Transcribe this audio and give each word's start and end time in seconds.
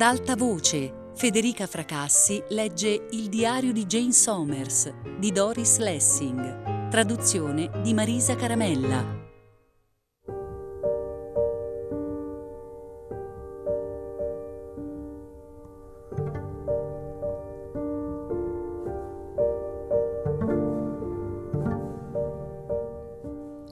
Ad 0.00 0.06
alta 0.06 0.34
voce, 0.34 1.10
Federica 1.14 1.66
Fracassi 1.66 2.42
legge 2.48 3.08
Il 3.10 3.28
diario 3.28 3.70
di 3.70 3.84
Jane 3.84 4.12
Somers 4.12 4.90
di 5.18 5.30
Doris 5.30 5.76
Lessing, 5.76 6.88
traduzione 6.88 7.70
di 7.82 7.92
Marisa 7.92 8.34
Caramella. 8.34 9.04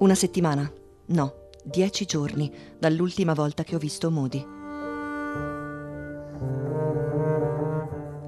Una 0.00 0.14
settimana? 0.14 0.70
No, 1.06 1.48
dieci 1.64 2.04
giorni 2.04 2.52
dall'ultima 2.78 3.32
volta 3.32 3.64
che 3.64 3.76
ho 3.76 3.78
visto 3.78 4.10
Modi. 4.10 4.56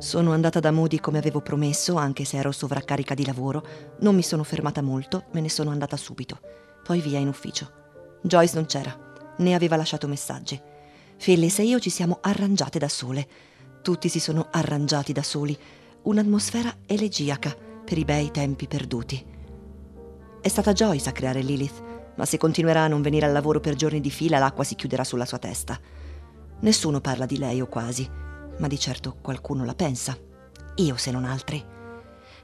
Sono 0.01 0.33
andata 0.33 0.61
da 0.61 0.71
Modi 0.71 0.99
come 0.99 1.19
avevo 1.19 1.43
promesso, 1.43 1.97
anche 1.97 2.25
se 2.25 2.39
ero 2.39 2.53
sovraccarica 2.53 3.13
di 3.13 3.27
lavoro. 3.27 3.63
Non 3.99 4.15
mi 4.15 4.23
sono 4.23 4.45
fermata 4.45 4.81
molto, 4.81 5.25
me 5.33 5.43
ne 5.43 5.51
sono 5.51 5.69
andata 5.69 5.95
subito. 5.99 6.41
Poi 6.83 7.03
via 7.03 7.19
in 7.19 7.29
ufficio. 7.29 7.71
Joyce 8.23 8.55
non 8.55 8.65
c'era, 8.65 8.99
né 9.37 9.53
aveva 9.53 9.77
lasciato 9.77 10.09
messaggi. 10.09 10.59
Phyllis 11.19 11.59
e 11.59 11.65
io 11.65 11.79
ci 11.79 11.91
siamo 11.91 12.17
arrangiate 12.23 12.79
da 12.79 12.89
sole. 12.89 13.29
Tutti 13.83 14.09
si 14.09 14.21
sono 14.21 14.49
arrangiati 14.51 15.13
da 15.13 15.23
soli. 15.23 15.57
Un'atmosfera 16.05 16.77
elegiaca 16.87 17.55
per 17.85 17.99
i 17.99 18.07
bei 18.07 18.31
tempi 18.31 18.67
perduti. 18.67 19.23
È 20.41 20.49
stata 20.49 20.73
Joyce 20.73 21.11
a 21.11 21.13
creare 21.13 21.43
Lilith, 21.43 22.15
ma 22.17 22.25
se 22.25 22.39
continuerà 22.39 22.85
a 22.85 22.89
non 22.89 23.03
venire 23.03 23.27
al 23.27 23.33
lavoro 23.33 23.61
per 23.61 23.75
giorni 23.75 24.01
di 24.01 24.11
fila, 24.11 24.39
l'acqua 24.39 24.65
si 24.65 24.77
chiuderà 24.77 25.05
sulla 25.05 25.27
sua 25.27 25.39
testa. 25.39 25.79
Nessuno 26.61 27.03
parla 27.03 27.27
di 27.27 27.37
lei 27.37 27.61
o 27.61 27.67
quasi, 27.67 28.09
ma 28.61 28.69
di 28.69 28.79
certo 28.79 29.17
qualcuno 29.21 29.65
la 29.65 29.75
pensa. 29.75 30.17
Io 30.77 30.97
se 30.97 31.11
non 31.11 31.25
altri. 31.25 31.65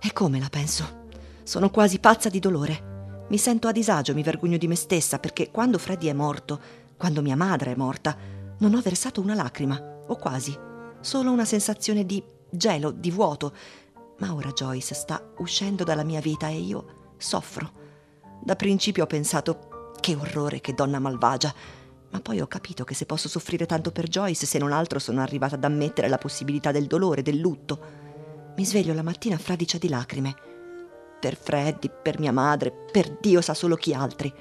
E 0.01 0.13
come 0.13 0.41
la 0.41 0.49
penso? 0.49 1.05
Sono 1.43 1.71
quasi 1.71 2.01
pazza 2.01 2.29
di 2.29 2.41
dolore. 2.41 3.25
Mi 3.29 3.39
sento 3.39 3.69
a 3.69 3.73
disagio, 3.73 4.15
mi 4.15 4.23
vergogno 4.23 4.57
di 4.57 4.67
me 4.67 4.75
stessa, 4.75 5.19
perché 5.19 5.51
quando 5.51 5.79
Freddy 5.79 6.09
è 6.09 6.13
morto, 6.13 6.61
quando 6.97 7.23
mia 7.23 7.37
madre 7.37 7.73
è 7.73 7.77
morta, 7.77 8.17
non 8.59 8.75
ho 8.75 8.81
versato 8.81 9.21
una 9.21 9.35
lacrima, 9.35 9.79
o 10.07 10.17
quasi. 10.17 10.57
Solo 11.01 11.31
una 11.31 11.45
sensazione 11.45 12.05
di 12.05 12.23
gelo, 12.51 12.91
di 12.91 13.11
vuoto. 13.11 13.55
Ma 14.19 14.35
ora 14.35 14.51
Joyce 14.53 14.95
sta 14.95 15.23
uscendo 15.39 15.85
dalla 15.85 16.05
mia 16.05 16.21
vita 16.21 16.49
e 16.49 16.59
io 16.59 17.13
soffro. 17.19 17.85
Da 18.43 18.57
principio 18.57 19.05
ho 19.05 19.07
pensato 19.07 19.93
che 20.01 20.15
orrore, 20.15 20.61
che 20.61 20.73
donna 20.73 20.99
malvagia, 20.99 21.53
ma 22.11 22.21
poi 22.21 22.41
ho 22.41 22.47
capito 22.47 22.85
che 22.85 22.95
se 22.95 23.07
posso 23.07 23.29
soffrire 23.29 23.67
tanto 23.67 23.91
per 23.91 24.09
Joyce, 24.09 24.47
se 24.47 24.59
non 24.59 24.73
altro 24.73 24.99
sono 24.99 25.21
arrivata 25.21 25.57
ad 25.57 25.65
ammettere 25.65 26.09
la 26.09 26.19
possibilità 26.19 26.71
del 26.71 26.87
dolore, 26.87 27.23
del 27.23 27.39
lutto. 27.39 27.81
Mi 28.57 28.65
sveglio 28.65 28.95
la 28.95 29.03
mattina 29.03 29.37
fradicia 29.37 29.79
di 29.79 29.89
lacrime. 29.89 30.35
Per 31.21 31.37
Freddy, 31.37 31.91
per 32.03 32.19
mia 32.19 32.33
madre, 32.33 32.73
per 32.91 33.19
Dio 33.21 33.41
sa 33.41 33.55
solo 33.55 33.77
chi 33.77 33.93
altri. 33.93 34.33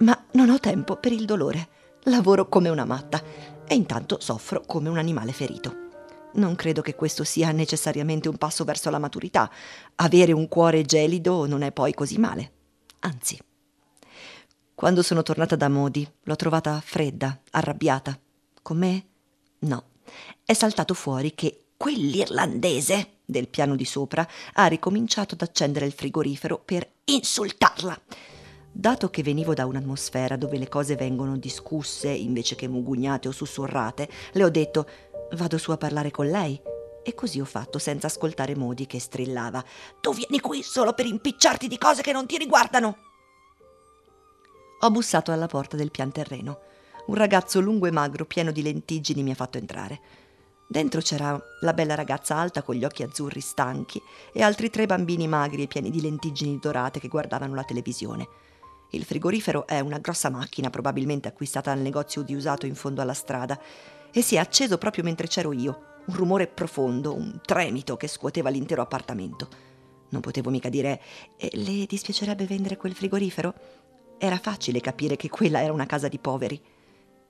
Ma 0.00 0.26
non 0.32 0.50
ho 0.50 0.58
tempo 0.58 0.96
per 0.96 1.12
il 1.12 1.24
dolore. 1.24 1.68
Lavoro 2.04 2.48
come 2.48 2.68
una 2.68 2.84
matta 2.84 3.22
e 3.66 3.74
intanto 3.74 4.20
soffro 4.20 4.62
come 4.66 4.88
un 4.88 4.98
animale 4.98 5.32
ferito. 5.32 5.82
Non 6.34 6.56
credo 6.56 6.82
che 6.82 6.94
questo 6.94 7.24
sia 7.24 7.52
necessariamente 7.52 8.28
un 8.28 8.36
passo 8.36 8.64
verso 8.64 8.90
la 8.90 8.98
maturità. 8.98 9.50
Avere 9.96 10.32
un 10.32 10.48
cuore 10.48 10.82
gelido 10.82 11.46
non 11.46 11.62
è 11.62 11.72
poi 11.72 11.94
così 11.94 12.18
male. 12.18 12.52
Anzi, 13.00 13.38
quando 14.74 15.02
sono 15.02 15.22
tornata 15.22 15.54
da 15.54 15.68
Modi, 15.68 16.06
l'ho 16.24 16.36
trovata 16.36 16.80
fredda, 16.84 17.38
arrabbiata. 17.52 18.18
Con 18.60 18.78
me? 18.78 19.04
No. 19.60 19.84
È 20.44 20.52
saltato 20.52 20.94
fuori 20.94 21.32
che 21.34 21.66
quell'irlandese 21.76 23.18
del 23.24 23.48
piano 23.48 23.76
di 23.76 23.84
sopra 23.84 24.26
ha 24.54 24.66
ricominciato 24.66 25.34
ad 25.34 25.42
accendere 25.42 25.86
il 25.86 25.92
frigorifero 25.92 26.58
per 26.58 26.90
insultarla. 27.04 27.98
Dato 28.72 29.10
che 29.10 29.22
venivo 29.22 29.54
da 29.54 29.64
un'atmosfera 29.64 30.36
dove 30.36 30.58
le 30.58 30.68
cose 30.68 30.96
vengono 30.96 31.36
discusse 31.36 32.08
invece 32.08 32.56
che 32.56 32.66
mugugnate 32.66 33.28
o 33.28 33.32
sussurrate, 33.32 34.08
le 34.32 34.42
ho 34.42 34.50
detto 34.50 34.88
vado 35.34 35.56
su 35.56 35.70
a 35.70 35.76
parlare 35.76 36.10
con 36.10 36.28
lei. 36.28 36.60
E 37.04 37.14
così 37.14 37.38
ho 37.38 37.44
fatto 37.44 37.78
senza 37.78 38.08
ascoltare 38.08 38.56
Modi 38.56 38.86
che 38.86 38.98
strillava. 38.98 39.62
Tu 40.00 40.12
vieni 40.14 40.40
qui 40.40 40.62
solo 40.62 40.94
per 40.94 41.06
impicciarti 41.06 41.68
di 41.68 41.78
cose 41.78 42.02
che 42.02 42.12
non 42.12 42.26
ti 42.26 42.38
riguardano. 42.38 43.13
Ho 44.84 44.90
bussato 44.90 45.32
alla 45.32 45.46
porta 45.46 45.78
del 45.78 45.90
pian 45.90 46.12
terreno. 46.12 46.58
Un 47.06 47.14
ragazzo 47.14 47.58
lungo 47.58 47.86
e 47.86 47.90
magro, 47.90 48.26
pieno 48.26 48.50
di 48.50 48.60
lentiggini, 48.60 49.22
mi 49.22 49.30
ha 49.30 49.34
fatto 49.34 49.56
entrare. 49.56 49.98
Dentro 50.68 51.00
c'era 51.00 51.42
la 51.62 51.72
bella 51.72 51.94
ragazza 51.94 52.36
alta 52.36 52.62
con 52.62 52.74
gli 52.74 52.84
occhi 52.84 53.02
azzurri 53.02 53.40
stanchi 53.40 53.98
e 54.30 54.42
altri 54.42 54.68
tre 54.68 54.84
bambini 54.84 55.26
magri 55.26 55.62
e 55.62 55.68
pieni 55.68 55.88
di 55.88 56.02
lentiggini 56.02 56.58
dorate 56.60 57.00
che 57.00 57.08
guardavano 57.08 57.54
la 57.54 57.64
televisione. 57.64 58.28
Il 58.90 59.04
frigorifero 59.04 59.66
è 59.66 59.80
una 59.80 59.96
grossa 59.96 60.28
macchina, 60.28 60.68
probabilmente 60.68 61.28
acquistata 61.28 61.72
al 61.72 61.78
negozio 61.78 62.20
di 62.20 62.34
usato 62.34 62.66
in 62.66 62.74
fondo 62.74 63.00
alla 63.00 63.14
strada, 63.14 63.58
e 64.12 64.20
si 64.20 64.34
è 64.34 64.38
acceso 64.38 64.76
proprio 64.76 65.02
mentre 65.02 65.28
c'ero 65.28 65.54
io, 65.54 66.02
un 66.04 66.14
rumore 66.14 66.46
profondo, 66.46 67.14
un 67.14 67.40
tremito 67.42 67.96
che 67.96 68.06
scuoteva 68.06 68.50
l'intero 68.50 68.82
appartamento. 68.82 69.48
Non 70.10 70.20
potevo 70.20 70.50
mica 70.50 70.68
dire 70.68 71.00
le 71.38 71.86
dispiacerebbe 71.86 72.44
vendere 72.44 72.76
quel 72.76 72.94
frigorifero? 72.94 73.54
Era 74.18 74.38
facile 74.38 74.80
capire 74.80 75.16
che 75.16 75.28
quella 75.28 75.60
era 75.60 75.72
una 75.72 75.86
casa 75.86 76.08
di 76.08 76.18
poveri. 76.18 76.60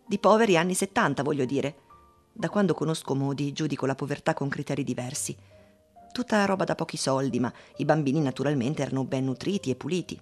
Di 0.06 0.18
poveri 0.18 0.56
anni 0.56 0.74
70, 0.74 1.22
voglio 1.22 1.44
dire. 1.44 1.76
Da 2.32 2.48
quando 2.48 2.74
conosco 2.74 3.14
Modi 3.14 3.52
giudico 3.52 3.86
la 3.86 3.94
povertà 3.94 4.34
con 4.34 4.48
criteri 4.48 4.84
diversi. 4.84 5.36
Tutta 6.12 6.44
roba 6.44 6.64
da 6.64 6.74
pochi 6.74 6.96
soldi, 6.96 7.40
ma 7.40 7.52
i 7.76 7.84
bambini 7.84 8.20
naturalmente 8.20 8.82
erano 8.82 9.04
ben 9.04 9.24
nutriti 9.24 9.70
e 9.70 9.76
puliti. 9.76 10.20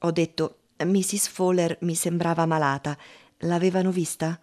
Ho 0.00 0.10
detto, 0.10 0.58
Mrs. 0.84 1.28
Fowler 1.28 1.76
mi 1.80 1.94
sembrava 1.94 2.46
malata. 2.46 2.96
L'avevano 3.38 3.90
vista? 3.90 4.38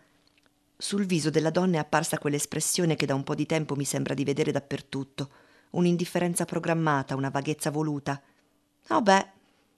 Sul 0.76 1.06
viso 1.06 1.30
della 1.30 1.50
donna 1.50 1.78
è 1.78 1.80
apparsa 1.80 2.18
quell'espressione 2.18 2.96
che 2.96 3.06
da 3.06 3.16
un 3.16 3.24
po' 3.24 3.36
di 3.36 3.46
tempo 3.46 3.76
mi 3.76 3.86
sembra 3.86 4.14
di 4.14 4.24
vedere 4.24 4.52
dappertutto. 4.52 5.30
Un'indifferenza 5.72 6.46
programmata, 6.46 7.16
una 7.16 7.30
vaghezza 7.30 7.72
voluta. 7.72 8.22
Oh 8.90 9.02
beh, 9.02 9.32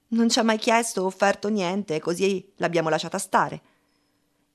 non 0.09 0.29
ci 0.29 0.39
ha 0.39 0.43
mai 0.43 0.57
chiesto 0.57 1.01
o 1.01 1.05
offerto 1.05 1.49
niente, 1.49 1.99
così 1.99 2.53
l'abbiamo 2.57 2.89
lasciata 2.89 3.17
stare. 3.17 3.61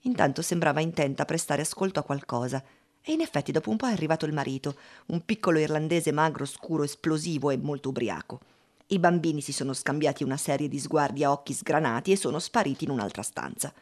Intanto 0.01 0.43
sembrava 0.43 0.81
intenta 0.81 1.23
a 1.23 1.27
prestare 1.27 1.63
ascolto 1.63 2.01
a 2.01 2.05
qualcosa. 2.05 2.63
E 3.07 3.13
in 3.13 3.21
effetti 3.21 3.53
dopo 3.53 3.71
un 3.71 3.77
po' 3.77 3.87
è 3.87 3.93
arrivato 3.93 4.25
il 4.25 4.33
marito, 4.33 4.77
un 5.07 5.25
piccolo 5.25 5.59
irlandese 5.59 6.11
magro, 6.11 6.47
scuro, 6.47 6.85
esplosivo 6.85 7.51
e 7.51 7.59
molto 7.59 7.91
ubriaco. 7.91 8.41
I 8.87 8.99
bambini 8.99 9.41
si 9.41 9.53
sono 9.53 9.73
scambiati 9.73 10.25
una 10.25 10.37
serie 10.37 10.69
di 10.69 10.79
sguardi 10.79 11.23
a 11.23 11.31
occhi 11.31 11.53
sgranati 11.53 12.13
e 12.13 12.17
sono 12.17 12.39
spariti 12.39 12.85
in 12.85 12.91
un'altra 12.91 13.23
stanza. 13.23 13.73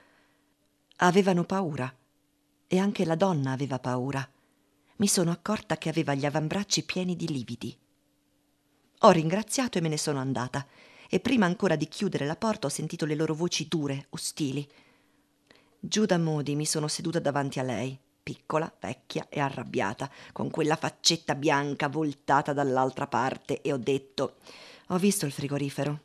Avevano 0.96 1.44
paura 1.44 1.92
e 2.66 2.78
anche 2.78 3.04
la 3.04 3.14
donna 3.14 3.52
aveva 3.52 3.78
paura. 3.78 4.28
Mi 4.96 5.06
sono 5.08 5.30
accorta 5.30 5.76
che 5.76 5.88
aveva 5.88 6.14
gli 6.14 6.26
avambracci 6.26 6.84
pieni 6.84 7.16
di 7.16 7.28
lividi. 7.28 7.76
Ho 9.00 9.10
ringraziato 9.10 9.78
e 9.78 9.80
me 9.80 9.88
ne 9.88 9.98
sono 9.98 10.20
andata, 10.20 10.64
e 11.14 11.20
prima 11.20 11.44
ancora 11.44 11.76
di 11.76 11.88
chiudere 11.88 12.24
la 12.24 12.36
porta 12.36 12.68
ho 12.68 12.70
sentito 12.70 13.04
le 13.04 13.14
loro 13.14 13.34
voci 13.34 13.68
dure, 13.68 14.06
ostili. 14.10 14.66
Giù 15.78 16.06
da 16.06 16.16
Modi 16.16 16.56
mi 16.56 16.64
sono 16.64 16.88
seduta 16.88 17.18
davanti 17.18 17.58
a 17.58 17.62
lei, 17.62 17.98
piccola, 18.22 18.72
vecchia 18.80 19.26
e 19.28 19.38
arrabbiata, 19.38 20.10
con 20.32 20.48
quella 20.48 20.74
faccetta 20.74 21.34
bianca 21.34 21.90
voltata 21.90 22.54
dall'altra 22.54 23.08
parte, 23.08 23.60
e 23.60 23.74
ho 23.74 23.76
detto 23.76 24.36
Ho 24.86 24.96
visto 24.96 25.26
il 25.26 25.32
frigorifero. 25.32 26.00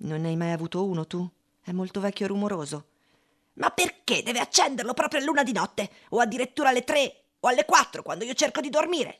Non 0.00 0.20
ne 0.20 0.28
hai 0.28 0.36
mai 0.36 0.52
avuto 0.52 0.84
uno 0.84 1.06
tu? 1.06 1.26
È 1.62 1.72
molto 1.72 2.00
vecchio 2.00 2.26
e 2.26 2.28
rumoroso. 2.28 2.88
Ma 3.54 3.70
perché 3.70 4.22
deve 4.22 4.40
accenderlo 4.40 4.92
proprio 4.92 5.22
a 5.22 5.24
luna 5.24 5.44
di 5.44 5.52
notte? 5.52 5.88
O 6.10 6.20
addirittura 6.20 6.68
alle 6.68 6.84
tre 6.84 7.22
o 7.40 7.48
alle 7.48 7.64
quattro, 7.64 8.02
quando 8.02 8.24
io 8.24 8.34
cerco 8.34 8.60
di 8.60 8.68
dormire? 8.68 9.18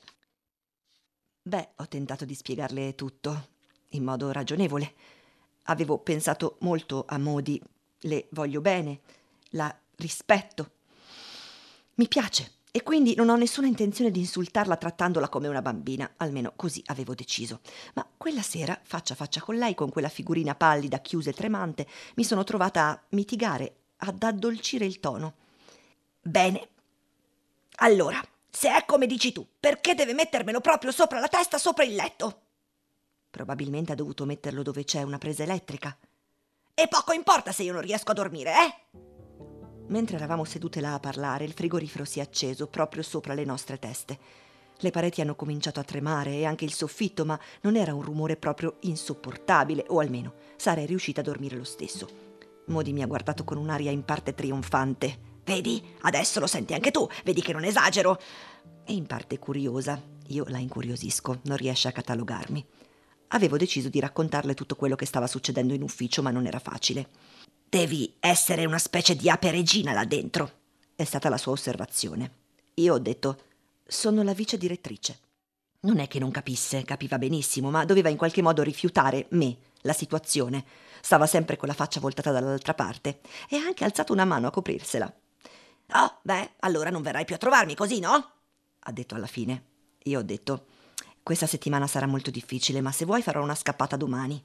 Beh, 1.41 1.71
ho 1.77 1.89
tentato 1.89 2.27
di 2.27 2.35
spiegarle 2.35 2.95
tutto, 2.95 3.49
in 3.93 4.05
modo 4.05 4.31
ragionevole. 4.31 5.21
Avevo 5.65 5.99
pensato 5.99 6.57
molto 6.61 7.05
a 7.07 7.19
Modi, 7.19 7.61
le 8.01 8.27
voglio 8.31 8.61
bene, 8.61 9.01
la 9.51 9.75
rispetto. 9.97 10.71
Mi 11.95 12.09
piace 12.09 12.53
e 12.75 12.83
quindi 12.83 13.15
non 13.15 13.29
ho 13.29 13.37
nessuna 13.37 13.67
intenzione 13.67 14.11
di 14.11 14.21
insultarla 14.21 14.77
trattandola 14.77 15.29
come 15.29 15.47
una 15.47 15.61
bambina, 15.61 16.15
almeno 16.17 16.55
così 16.57 16.83
avevo 16.87 17.15
deciso. 17.15 17.61
Ma 17.95 18.09
quella 18.17 18.41
sera, 18.41 18.81
faccia 18.83 19.13
a 19.13 19.17
faccia 19.17 19.43
con 19.43 19.57
lei, 19.57 19.75
con 19.75 19.91
quella 19.91 20.09
figurina 20.09 20.55
pallida, 20.55 21.01
chiusa 21.01 21.31
e 21.31 21.35
tremante, 21.35 21.87
mi 22.17 22.25
sono 22.25 22.45
trovata 22.45 22.89
a 22.89 23.03
mitigare 23.11 23.75
ad 23.99 24.23
addolcire 24.23 24.87
il 24.87 25.01
tono. 25.01 25.35
Bene. 26.23 26.69
Allora, 27.77 28.21
se 28.49 28.75
è 28.75 28.85
come 28.87 29.07
dici 29.07 29.33
tu, 29.33 29.47
perché 29.61 29.95
deve 29.95 30.15
mettermelo 30.15 30.61
proprio 30.61 30.93
sopra 30.93 31.21
la 31.21 31.29
testa, 31.29 31.59
sopra 31.59 31.85
il 31.85 31.95
letto? 31.95 32.41
Probabilmente 33.33 33.93
ha 33.93 33.95
dovuto 33.95 34.27
metterlo 34.27 34.63
dove 34.63 34.85
c'è 34.85 35.01
una 35.01 35.17
presa 35.17 35.43
elettrica. 35.43 35.97
E 36.75 36.87
poco 36.87 37.13
importa 37.13 37.51
se 37.51 37.63
io 37.63 37.73
non 37.73 37.81
riesco 37.81 38.11
a 38.11 38.15
dormire, 38.15 38.53
eh? 38.53 38.99
Mentre 39.89 40.17
eravamo 40.17 40.45
sedute 40.45 40.83
là 40.83 40.93
a 40.93 41.01
parlare, 41.01 41.47
il 41.47 41.55
frigorifero 41.55 42.05
si 42.05 42.19
è 42.19 42.23
acceso 42.23 42.67
proprio 42.67 43.03
sopra 43.03 43.33
le 43.33 43.47
nostre 43.47 43.79
teste. 43.79 44.19
Le 44.77 44.91
pareti 44.91 45.23
hanno 45.23 45.35
cominciato 45.35 45.81
a 45.81 45.85
tremare 45.85 46.33
e 46.33 46.45
anche 46.45 46.67
il 46.67 46.75
soffitto, 46.75 47.25
ma 47.25 47.41
non 47.63 47.77
era 47.77 47.95
un 47.95 48.03
rumore 48.03 48.37
proprio 48.37 48.77
insopportabile, 48.81 49.87
o 49.89 50.01
almeno 50.01 50.35
sarei 50.57 50.85
riuscita 50.85 51.23
a 51.23 51.25
dormire 51.25 51.57
lo 51.57 51.65
stesso. 51.65 52.07
Modi 52.67 52.93
mi 52.93 53.03
ha 53.03 53.07
guardato 53.07 53.45
con 53.45 53.57
un'aria 53.57 53.91
in 53.91 54.05
parte 54.05 54.35
trionfante. 54.35 55.41
Vedi? 55.43 55.83
Adesso 56.03 56.39
lo 56.39 56.47
senti 56.47 56.75
anche 56.75 56.91
tu, 56.91 57.09
vedi 57.25 57.41
che 57.41 57.55
non 57.55 57.65
esagero. 57.65 58.21
E 58.85 58.93
in 58.93 59.07
parte 59.07 59.39
curiosa. 59.39 59.99
Io 60.29 60.45
la 60.49 60.59
incuriosisco, 60.59 61.41
non 61.45 61.57
riesce 61.57 61.89
a 61.89 61.93
catalogarmi. 61.93 62.67
Avevo 63.35 63.57
deciso 63.57 63.89
di 63.89 64.01
raccontarle 64.01 64.55
tutto 64.55 64.77
quello 64.77 64.97
che 64.97 65.07
stava 65.07 65.27
succedendo 65.27 65.75
in 65.75 65.83
ufficio, 65.83 66.23
ma 66.23 66.31
non 66.31 66.47
era 66.47 66.59
facile. 66.59 67.09
Devi 67.69 68.15
essere 68.21 68.65
una 68.67 68.79
specie 68.79 69.17
di 69.17 69.31
ape 69.31 69.51
regina 69.51 69.93
là 69.93 70.05
dentro, 70.05 70.51
è 70.95 71.05
stata 71.05 71.29
la 71.29 71.39
sua 71.39 71.53
osservazione. 71.53 72.31
Io 72.75 72.95
ho 72.95 72.99
detto, 72.99 73.45
sono 73.87 74.23
la 74.23 74.35
vice 74.35 74.59
direttrice. 74.59 75.19
Non 75.81 75.99
è 75.99 76.09
che 76.09 76.19
non 76.19 76.31
capisse, 76.31 76.85
capiva 76.85 77.19
benissimo, 77.19 77.71
ma 77.71 77.85
doveva 77.85 78.09
in 78.09 78.17
qualche 78.17 78.43
modo 78.43 78.63
rifiutare 78.63 79.27
me, 79.31 79.57
la 79.81 79.93
situazione. 79.93 80.65
Stava 81.01 81.27
sempre 81.27 81.57
con 81.57 81.69
la 81.69 81.75
faccia 81.75 82.01
voltata 82.01 82.31
dall'altra 82.31 82.75
parte 82.75 83.21
e 83.49 83.57
ha 83.57 83.65
anche 83.65 83.85
alzato 83.85 84.13
una 84.13 84.25
mano 84.25 84.47
a 84.47 84.51
coprirsela. 84.51 85.13
Oh, 85.95 86.19
beh, 86.23 86.53
allora 86.61 86.91
non 86.91 87.03
verrai 87.03 87.25
più 87.25 87.35
a 87.35 87.39
trovarmi 87.39 87.75
così, 87.75 87.99
no? 87.99 88.31
ha 88.85 88.93
detto 88.93 89.15
alla 89.15 89.27
fine. 89.27 89.65
Io 90.05 90.19
ho 90.19 90.23
detto, 90.23 90.67
questa 91.23 91.47
settimana 91.47 91.87
sarà 91.87 92.07
molto 92.07 92.31
difficile, 92.31 92.81
ma 92.81 92.91
se 92.91 93.05
vuoi 93.05 93.23
farò 93.23 93.43
una 93.43 93.55
scappata 93.55 93.97
domani. 93.97 94.43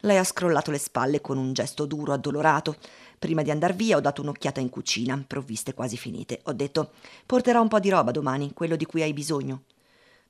Lei 0.00 0.18
ha 0.18 0.24
scrollato 0.24 0.70
le 0.70 0.78
spalle 0.78 1.20
con 1.20 1.36
un 1.36 1.52
gesto 1.52 1.84
duro, 1.86 2.12
addolorato. 2.12 2.76
Prima 3.18 3.42
di 3.42 3.50
andar 3.50 3.74
via 3.74 3.96
ho 3.96 4.00
dato 4.00 4.22
un'occhiata 4.22 4.60
in 4.60 4.68
cucina, 4.68 5.22
provviste 5.26 5.74
quasi 5.74 5.96
finite. 5.96 6.40
Ho 6.44 6.52
detto: 6.52 6.92
Porterò 7.24 7.60
un 7.60 7.68
po' 7.68 7.80
di 7.80 7.90
roba 7.90 8.10
domani, 8.12 8.52
quello 8.52 8.76
di 8.76 8.86
cui 8.86 9.02
hai 9.02 9.12
bisogno. 9.12 9.64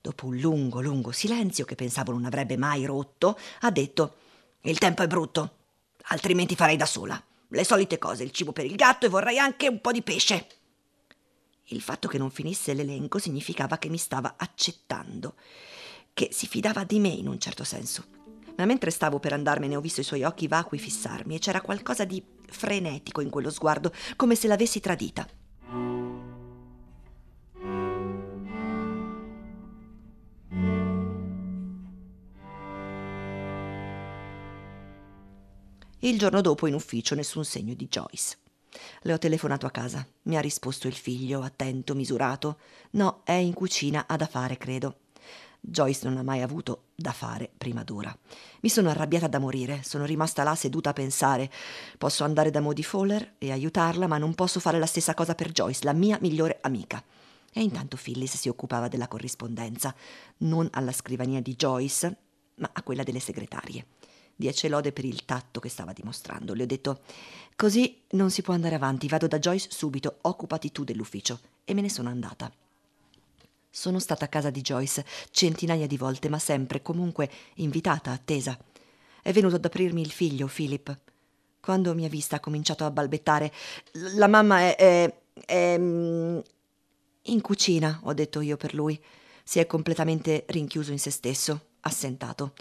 Dopo 0.00 0.26
un 0.26 0.36
lungo, 0.38 0.80
lungo 0.80 1.10
silenzio, 1.10 1.64
che 1.64 1.74
pensavo 1.74 2.12
non 2.12 2.24
avrebbe 2.24 2.56
mai 2.56 2.84
rotto, 2.84 3.38
ha 3.60 3.70
detto: 3.70 4.16
Il 4.62 4.78
tempo 4.78 5.02
è 5.02 5.06
brutto, 5.06 5.56
altrimenti 6.08 6.54
farei 6.54 6.76
da 6.76 6.86
sola. 6.86 7.20
Le 7.48 7.64
solite 7.64 7.98
cose, 7.98 8.24
il 8.24 8.32
cibo 8.32 8.52
per 8.52 8.64
il 8.64 8.74
gatto 8.74 9.06
e 9.06 9.08
vorrei 9.08 9.38
anche 9.38 9.68
un 9.68 9.80
po' 9.80 9.92
di 9.92 10.02
pesce. 10.02 10.46
Il 11.70 11.80
fatto 11.80 12.08
che 12.08 12.18
non 12.18 12.30
finisse 12.30 12.74
l'elenco 12.74 13.18
significava 13.18 13.78
che 13.78 13.88
mi 13.88 13.98
stava 13.98 14.34
accettando, 14.36 15.34
che 16.14 16.28
si 16.32 16.46
fidava 16.46 16.84
di 16.84 16.98
me 16.98 17.08
in 17.08 17.28
un 17.28 17.38
certo 17.38 17.64
senso 17.64 18.16
ma 18.56 18.64
mentre 18.64 18.90
stavo 18.90 19.18
per 19.18 19.32
andarmene 19.32 19.76
ho 19.76 19.80
visto 19.80 20.00
i 20.00 20.04
suoi 20.04 20.24
occhi 20.24 20.48
vacui 20.48 20.78
fissarmi 20.78 21.34
e 21.34 21.38
c'era 21.38 21.60
qualcosa 21.60 22.04
di 22.04 22.22
frenetico 22.48 23.20
in 23.20 23.30
quello 23.30 23.50
sguardo, 23.50 23.92
come 24.16 24.34
se 24.34 24.48
l'avessi 24.48 24.80
tradita. 24.80 25.26
Il 36.00 36.18
giorno 36.18 36.40
dopo 36.40 36.66
in 36.66 36.74
ufficio 36.74 37.14
nessun 37.14 37.44
segno 37.44 37.74
di 37.74 37.88
Joyce. 37.88 38.45
Le 39.06 39.12
ho 39.12 39.18
telefonato 39.18 39.66
a 39.66 39.70
casa. 39.70 40.04
Mi 40.22 40.36
ha 40.36 40.40
risposto 40.40 40.88
il 40.88 40.94
figlio, 40.94 41.42
attento, 41.42 41.94
misurato. 41.94 42.58
No, 42.92 43.20
è 43.22 43.34
in 43.34 43.52
cucina, 43.52 44.06
ha 44.08 44.16
da 44.16 44.26
fare, 44.26 44.58
credo. 44.58 44.96
Joyce 45.60 46.08
non 46.08 46.16
ha 46.16 46.24
mai 46.24 46.42
avuto 46.42 46.86
da 46.96 47.12
fare 47.12 47.48
prima 47.56 47.84
d'ora. 47.84 48.12
Mi 48.62 48.68
sono 48.68 48.90
arrabbiata 48.90 49.28
da 49.28 49.38
morire, 49.38 49.82
sono 49.84 50.04
rimasta 50.04 50.42
là 50.42 50.56
seduta 50.56 50.90
a 50.90 50.92
pensare. 50.92 51.48
Posso 51.98 52.24
andare 52.24 52.50
da 52.50 52.58
Modi 52.58 52.82
Fowler 52.82 53.34
e 53.38 53.52
aiutarla, 53.52 54.08
ma 54.08 54.18
non 54.18 54.34
posso 54.34 54.58
fare 54.58 54.80
la 54.80 54.86
stessa 54.86 55.14
cosa 55.14 55.36
per 55.36 55.52
Joyce, 55.52 55.84
la 55.84 55.92
mia 55.92 56.18
migliore 56.20 56.58
amica. 56.62 57.00
E 57.52 57.62
intanto 57.62 57.96
Phyllis 57.96 58.34
si 58.34 58.48
occupava 58.48 58.88
della 58.88 59.06
corrispondenza, 59.06 59.94
non 60.38 60.68
alla 60.72 60.90
scrivania 60.90 61.40
di 61.40 61.54
Joyce, 61.54 62.16
ma 62.56 62.70
a 62.72 62.82
quella 62.82 63.04
delle 63.04 63.20
segretarie. 63.20 63.86
Diece 64.38 64.68
lode 64.68 64.92
per 64.92 65.06
il 65.06 65.24
tatto 65.24 65.60
che 65.60 65.70
stava 65.70 65.94
dimostrando. 65.94 66.52
Le 66.52 66.64
ho 66.64 66.66
detto: 66.66 67.00
Così 67.56 68.02
non 68.10 68.30
si 68.30 68.42
può 68.42 68.52
andare 68.52 68.74
avanti, 68.74 69.08
vado 69.08 69.26
da 69.26 69.38
Joyce 69.38 69.68
subito, 69.70 70.18
occupati 70.22 70.70
tu 70.70 70.84
dell'ufficio. 70.84 71.40
E 71.64 71.72
me 71.72 71.80
ne 71.80 71.88
sono 71.88 72.10
andata. 72.10 72.52
Sono 73.70 73.98
stata 73.98 74.26
a 74.26 74.28
casa 74.28 74.50
di 74.50 74.60
Joyce 74.60 75.04
centinaia 75.30 75.86
di 75.86 75.96
volte, 75.96 76.28
ma 76.28 76.38
sempre, 76.38 76.82
comunque, 76.82 77.30
invitata, 77.54 78.10
attesa. 78.10 78.58
È 79.22 79.32
venuto 79.32 79.56
ad 79.56 79.64
aprirmi 79.64 80.02
il 80.02 80.10
figlio, 80.10 80.46
Philip. 80.46 80.98
Quando 81.60 81.94
mi 81.94 82.04
ha 82.04 82.08
vista 82.08 82.36
ha 82.36 82.40
cominciato 82.40 82.84
a 82.84 82.90
balbettare. 82.90 83.52
La 84.16 84.28
mamma 84.28 84.60
è, 84.60 84.76
è, 84.76 85.14
è... 85.46 85.78
Mm, 85.78 86.38
in 87.22 87.40
cucina, 87.40 88.00
ho 88.04 88.12
detto 88.12 88.40
io 88.40 88.56
per 88.56 88.74
lui. 88.74 89.02
Si 89.42 89.58
è 89.58 89.66
completamente 89.66 90.44
rinchiuso 90.48 90.92
in 90.92 90.98
se 90.98 91.10
stesso, 91.10 91.68
assentato. 91.80 92.52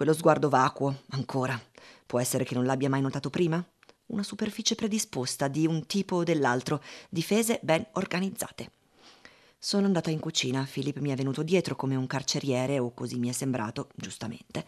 Quello 0.00 0.14
sguardo 0.14 0.48
vacuo, 0.48 1.02
ancora. 1.10 1.60
Può 2.06 2.18
essere 2.18 2.44
che 2.44 2.54
non 2.54 2.64
l'abbia 2.64 2.88
mai 2.88 3.02
notato 3.02 3.28
prima? 3.28 3.62
Una 4.06 4.22
superficie 4.22 4.74
predisposta 4.74 5.46
di 5.46 5.66
un 5.66 5.84
tipo 5.84 6.16
o 6.16 6.24
dell'altro, 6.24 6.82
difese 7.10 7.60
ben 7.62 7.86
organizzate. 7.92 8.70
Sono 9.58 9.84
andata 9.84 10.08
in 10.08 10.18
cucina, 10.18 10.66
Philip 10.66 11.00
mi 11.00 11.10
è 11.10 11.16
venuto 11.16 11.42
dietro 11.42 11.76
come 11.76 11.96
un 11.96 12.06
carceriere, 12.06 12.78
o 12.78 12.94
così 12.94 13.18
mi 13.18 13.28
è 13.28 13.32
sembrato, 13.32 13.90
giustamente. 13.94 14.64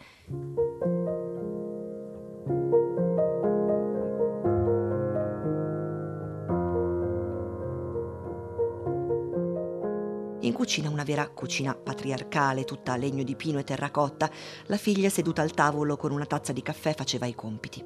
Cucina 10.73 10.89
una 10.89 11.03
vera 11.03 11.29
cucina 11.29 11.75
patriarcale, 11.75 12.63
tutta 12.63 12.93
a 12.93 12.95
legno 12.95 13.21
di 13.21 13.35
pino 13.35 13.59
e 13.59 13.63
terracotta, 13.63 14.27
la 14.65 14.77
figlia 14.77 15.07
seduta 15.07 15.43
al 15.43 15.51
tavolo 15.51 15.97
con 15.97 16.11
una 16.11 16.25
tazza 16.25 16.51
di 16.51 16.63
caffè 16.63 16.95
faceva 16.95 17.27
i 17.27 17.35
compiti. 17.35 17.85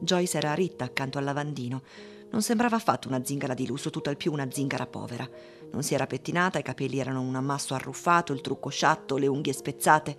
Joyce 0.00 0.38
era 0.38 0.54
ritta 0.54 0.84
accanto 0.84 1.18
al 1.18 1.24
lavandino. 1.24 1.82
Non 2.30 2.40
sembrava 2.40 2.76
affatto 2.76 3.06
una 3.08 3.22
zingara 3.22 3.52
di 3.52 3.66
lusso, 3.66 3.90
tutt'al 3.90 4.16
più 4.16 4.32
una 4.32 4.50
zingara 4.50 4.86
povera. 4.86 5.28
Non 5.72 5.82
si 5.82 5.92
era 5.92 6.06
pettinata, 6.06 6.58
i 6.58 6.62
capelli 6.62 6.98
erano 7.00 7.20
un 7.20 7.34
ammasso 7.34 7.74
arruffato, 7.74 8.32
il 8.32 8.40
trucco 8.40 8.70
sciatto, 8.70 9.18
le 9.18 9.26
unghie 9.26 9.52
spezzate. 9.52 10.16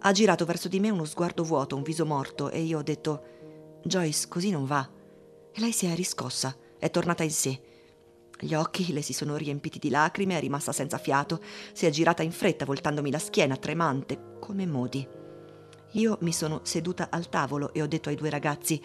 Ha 0.00 0.12
girato 0.12 0.44
verso 0.44 0.68
di 0.68 0.78
me 0.78 0.90
uno 0.90 1.06
sguardo 1.06 1.42
vuoto, 1.42 1.74
un 1.74 1.82
viso 1.82 2.04
morto, 2.04 2.50
e 2.50 2.60
io 2.60 2.80
ho 2.80 2.82
detto: 2.82 3.22
Joyce, 3.82 4.28
così 4.28 4.50
non 4.50 4.66
va. 4.66 4.86
E 5.52 5.58
lei 5.58 5.72
si 5.72 5.86
è 5.86 5.94
riscossa, 5.94 6.54
è 6.78 6.90
tornata 6.90 7.22
in 7.22 7.30
sé. 7.30 7.58
Gli 8.38 8.54
occhi 8.54 8.92
le 8.92 9.00
si 9.00 9.14
sono 9.14 9.36
riempiti 9.36 9.78
di 9.78 9.88
lacrime, 9.88 10.36
è 10.36 10.40
rimasta 10.40 10.72
senza 10.72 10.98
fiato, 10.98 11.40
si 11.72 11.86
è 11.86 11.90
girata 11.90 12.22
in 12.22 12.32
fretta, 12.32 12.66
voltandomi 12.66 13.10
la 13.10 13.18
schiena, 13.18 13.56
tremante, 13.56 14.36
come 14.38 14.66
Modi. 14.66 15.06
Io 15.92 16.18
mi 16.20 16.32
sono 16.32 16.60
seduta 16.62 17.08
al 17.10 17.30
tavolo 17.30 17.72
e 17.72 17.80
ho 17.80 17.86
detto 17.86 18.10
ai 18.10 18.14
due 18.14 18.28
ragazzi: 18.28 18.82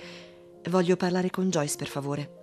Voglio 0.70 0.96
parlare 0.96 1.30
con 1.30 1.50
Joyce, 1.50 1.76
per 1.76 1.88
favore. 1.88 2.40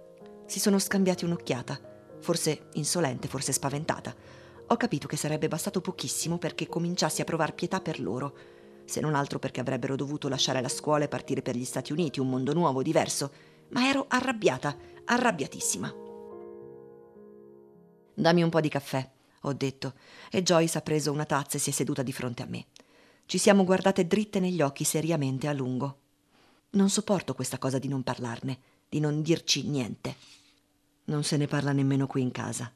Si 0.47 0.61
sono 0.61 0.79
scambiati 0.79 1.25
un'occhiata, 1.25 1.81
forse 2.21 2.69
insolente, 2.75 3.29
forse 3.29 3.53
spaventata. 3.53 4.15
Ho 4.67 4.77
capito 4.77 5.07
che 5.07 5.17
sarebbe 5.17 5.49
bastato 5.49 5.81
pochissimo 5.81 6.37
perché 6.37 6.67
cominciassi 6.67 7.23
a 7.23 7.25
provar 7.25 7.55
pietà 7.55 7.81
per 7.81 8.01
loro, 8.01 8.35
se 8.85 9.01
non 9.01 9.15
altro 9.15 9.39
perché 9.39 9.61
avrebbero 9.61 9.97
dovuto 9.97 10.29
lasciare 10.29 10.61
la 10.61 10.69
scuola 10.69 11.05
e 11.05 11.09
partire 11.09 11.41
per 11.41 11.57
gli 11.57 11.65
Stati 11.65 11.93
Uniti, 11.93 12.21
un 12.21 12.29
mondo 12.29 12.53
nuovo, 12.53 12.83
diverso. 12.83 13.33
Ma 13.71 13.89
ero 13.89 14.05
arrabbiata, 14.09 14.77
arrabbiatissima. 15.05 16.08
Dammi 18.19 18.43
un 18.43 18.51
po' 18.51 18.61
di 18.61 18.69
caffè, 18.69 19.09
ho 19.43 19.53
detto, 19.53 19.95
e 20.29 20.43
Joyce 20.43 20.79
ha 20.79 20.81
preso 20.81 21.13
una 21.13 21.25
tazza 21.25 21.57
e 21.57 21.61
si 21.61 21.71
è 21.71 21.73
seduta 21.73 22.03
di 22.03 22.13
fronte 22.13 22.43
a 22.43 22.47
me. 22.47 22.67
Ci 23.27 23.39
siamo 23.39 23.63
guardate 23.63 24.09
dritte 24.09 24.41
negli 24.41 24.61
occhi 24.61 24.83
seriamente 24.83 25.47
a 25.47 25.53
lungo. 25.53 25.99
Non 26.71 26.91
sopporto 26.91 27.35
questa 27.35 27.59
cosa 27.59 27.79
di 27.79 27.87
non 27.87 28.03
parlarne, 28.03 28.59
di 28.89 28.99
non 28.99 29.23
dirci 29.23 29.69
niente. 29.69 30.17
Non 31.05 31.23
se 31.23 31.37
ne 31.37 31.47
parla 31.47 31.71
nemmeno 31.71 32.09
qui 32.09 32.23
in 32.23 32.33
casa. 32.33 32.73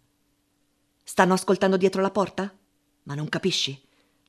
Stanno 1.03 1.35
ascoltando 1.35 1.77
dietro 1.77 2.01
la 2.01 2.13
porta? 2.13 2.57
Ma 3.03 3.15
non 3.15 3.29
capisci? 3.29 3.81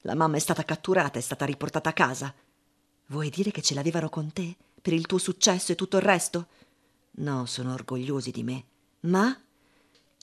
La 0.02 0.16
mamma 0.16 0.38
è 0.38 0.40
stata 0.40 0.66
catturata, 0.66 1.20
è 1.20 1.22
stata 1.22 1.46
riportata 1.46 1.90
a 1.90 1.94
casa. 1.94 2.34
Vuoi 3.08 3.30
dire 3.30 3.52
che 3.52 3.62
ce 3.62 3.76
l'avevano 3.76 4.10
con 4.10 4.34
te? 4.34 4.56
Per 4.82 4.94
il 4.94 5.06
tuo 5.06 5.20
successo 5.20 5.74
e 5.74 5.76
tutto 5.76 5.98
il 5.98 6.04
resto? 6.04 6.48
No, 7.18 7.46
sono 7.46 7.72
orgogliosi 7.74 8.32
di 8.32 8.42
me. 8.42 8.64
Ma? 9.02 9.38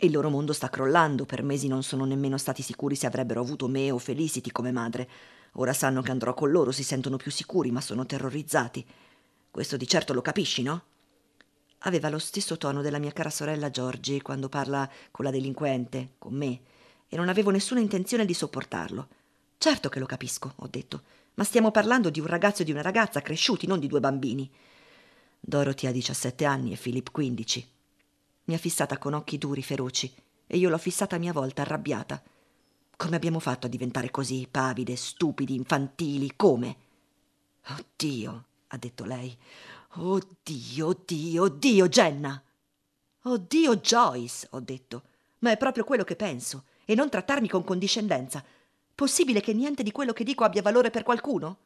Il 0.02 0.12
loro 0.12 0.30
mondo 0.30 0.54
sta 0.54 0.70
crollando, 0.70 1.26
per 1.26 1.42
mesi 1.42 1.68
non 1.68 1.82
sono 1.82 2.06
nemmeno 2.06 2.38
stati 2.38 2.62
sicuri 2.62 2.94
se 2.94 3.06
avrebbero 3.06 3.42
avuto 3.42 3.68
me 3.68 3.90
o 3.90 3.98
Felicity 3.98 4.50
come 4.50 4.72
madre. 4.72 5.06
Ora 5.54 5.74
sanno 5.74 6.00
che 6.00 6.10
andrò 6.10 6.32
con 6.32 6.50
loro, 6.50 6.72
si 6.72 6.82
sentono 6.82 7.18
più 7.18 7.30
sicuri, 7.30 7.70
ma 7.70 7.82
sono 7.82 8.06
terrorizzati. 8.06 8.82
Questo 9.50 9.76
di 9.76 9.86
certo 9.86 10.14
lo 10.14 10.22
capisci, 10.22 10.62
no? 10.62 10.84
Aveva 11.80 12.08
lo 12.08 12.18
stesso 12.18 12.56
tono 12.56 12.80
della 12.80 12.98
mia 12.98 13.12
cara 13.12 13.28
sorella 13.28 13.68
Giorgi 13.68 14.22
quando 14.22 14.48
parla 14.48 14.88
con 15.10 15.26
la 15.26 15.30
delinquente, 15.30 16.12
con 16.16 16.32
me, 16.32 16.60
e 17.06 17.16
non 17.16 17.28
avevo 17.28 17.50
nessuna 17.50 17.80
intenzione 17.80 18.24
di 18.24 18.32
sopportarlo. 18.32 19.06
Certo 19.58 19.90
che 19.90 19.98
lo 19.98 20.06
capisco, 20.06 20.54
ho 20.56 20.66
detto, 20.66 21.02
ma 21.34 21.44
stiamo 21.44 21.70
parlando 21.70 22.08
di 22.08 22.20
un 22.20 22.26
ragazzo 22.26 22.62
e 22.62 22.64
di 22.64 22.72
una 22.72 22.80
ragazza 22.80 23.20
cresciuti, 23.20 23.66
non 23.66 23.78
di 23.78 23.86
due 23.86 24.00
bambini. 24.00 24.50
Dorothy 25.38 25.86
ha 25.88 25.92
17 25.92 26.46
anni 26.46 26.72
e 26.72 26.78
Philip 26.78 27.10
15. 27.10 27.68
Mi 28.44 28.54
ha 28.54 28.58
fissata 28.58 28.98
con 28.98 29.14
occhi 29.14 29.38
duri, 29.38 29.62
feroci, 29.62 30.12
e 30.46 30.56
io 30.56 30.68
l'ho 30.68 30.78
fissata 30.78 31.16
a 31.16 31.18
mia 31.18 31.32
volta, 31.32 31.62
arrabbiata. 31.62 32.22
Come 32.96 33.16
abbiamo 33.16 33.38
fatto 33.38 33.66
a 33.66 33.70
diventare 33.70 34.10
così 34.10 34.46
pavide, 34.50 34.96
stupidi, 34.96 35.54
infantili? 35.54 36.32
Come? 36.36 36.76
Oddio, 37.68 38.44
ha 38.68 38.76
detto 38.76 39.04
lei. 39.04 39.36
Oddio, 39.94 40.86
oddio, 40.86 41.42
oddio, 41.44 41.88
Jenna. 41.88 42.42
Oddio, 43.22 43.76
Joyce, 43.76 44.48
ho 44.50 44.60
detto. 44.60 45.02
Ma 45.38 45.50
è 45.50 45.56
proprio 45.56 45.84
quello 45.84 46.04
che 46.04 46.16
penso. 46.16 46.64
E 46.84 46.94
non 46.94 47.08
trattarmi 47.08 47.48
con 47.48 47.64
condiscendenza. 47.64 48.44
Possibile 48.94 49.40
che 49.40 49.54
niente 49.54 49.82
di 49.82 49.92
quello 49.92 50.12
che 50.12 50.24
dico 50.24 50.44
abbia 50.44 50.62
valore 50.62 50.90
per 50.90 51.02
qualcuno? 51.02 51.58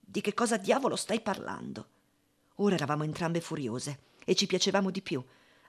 Di 0.00 0.20
che 0.20 0.34
cosa 0.34 0.56
diavolo 0.56 0.96
stai 0.96 1.20
parlando? 1.20 1.86
Ora 2.56 2.74
eravamo 2.74 3.04
entrambe 3.04 3.40
furiose 3.40 4.00
e 4.24 4.34
ci 4.34 4.46
piacevamo 4.46 4.90
di 4.90 5.00
più. 5.00 5.22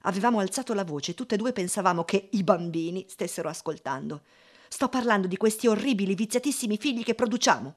Avevamo 0.06 0.40
alzato 0.40 0.74
la 0.74 0.84
voce 0.84 1.12
e 1.12 1.14
tutte 1.14 1.36
e 1.36 1.38
due 1.38 1.54
pensavamo 1.54 2.04
che 2.04 2.30
i 2.32 2.44
bambini 2.44 3.06
stessero 3.08 3.50
ascoltando. 3.50 4.22
Sto 4.68 4.90
parlando 4.90 5.28
di 5.28 5.38
questi 5.38 5.68
orribili, 5.68 6.16
viziatissimi 6.16 6.78
figli 6.78 7.04
che 7.04 7.16
produciamo. 7.16 7.76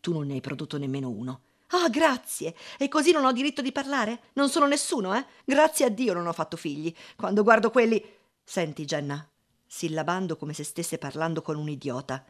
Tu 0.00 0.12
non 0.12 0.26
ne 0.26 0.34
hai 0.34 0.40
prodotto 0.40 0.78
nemmeno 0.78 1.08
uno. 1.08 1.40
Ah, 1.68 1.88
grazie! 1.88 2.54
E 2.78 2.88
così 2.88 3.12
non 3.12 3.24
ho 3.24 3.32
diritto 3.32 3.62
di 3.62 3.72
parlare? 3.72 4.20
Non 4.34 4.48
sono 4.48 4.66
nessuno, 4.66 5.14
eh? 5.14 5.24
Grazie 5.44 5.86
a 5.86 5.88
Dio 5.88 6.12
non 6.12 6.26
ho 6.26 6.32
fatto 6.32 6.56
figli. 6.56 6.94
Quando 7.16 7.42
guardo 7.42 7.70
quelli. 7.70 8.04
Senti, 8.42 8.84
Jenna, 8.84 9.28
sillabando 9.66 10.36
come 10.36 10.52
se 10.52 10.64
stesse 10.64 10.98
parlando 10.98 11.42
con 11.42 11.56
un 11.56 11.68
idiota. 11.68 12.24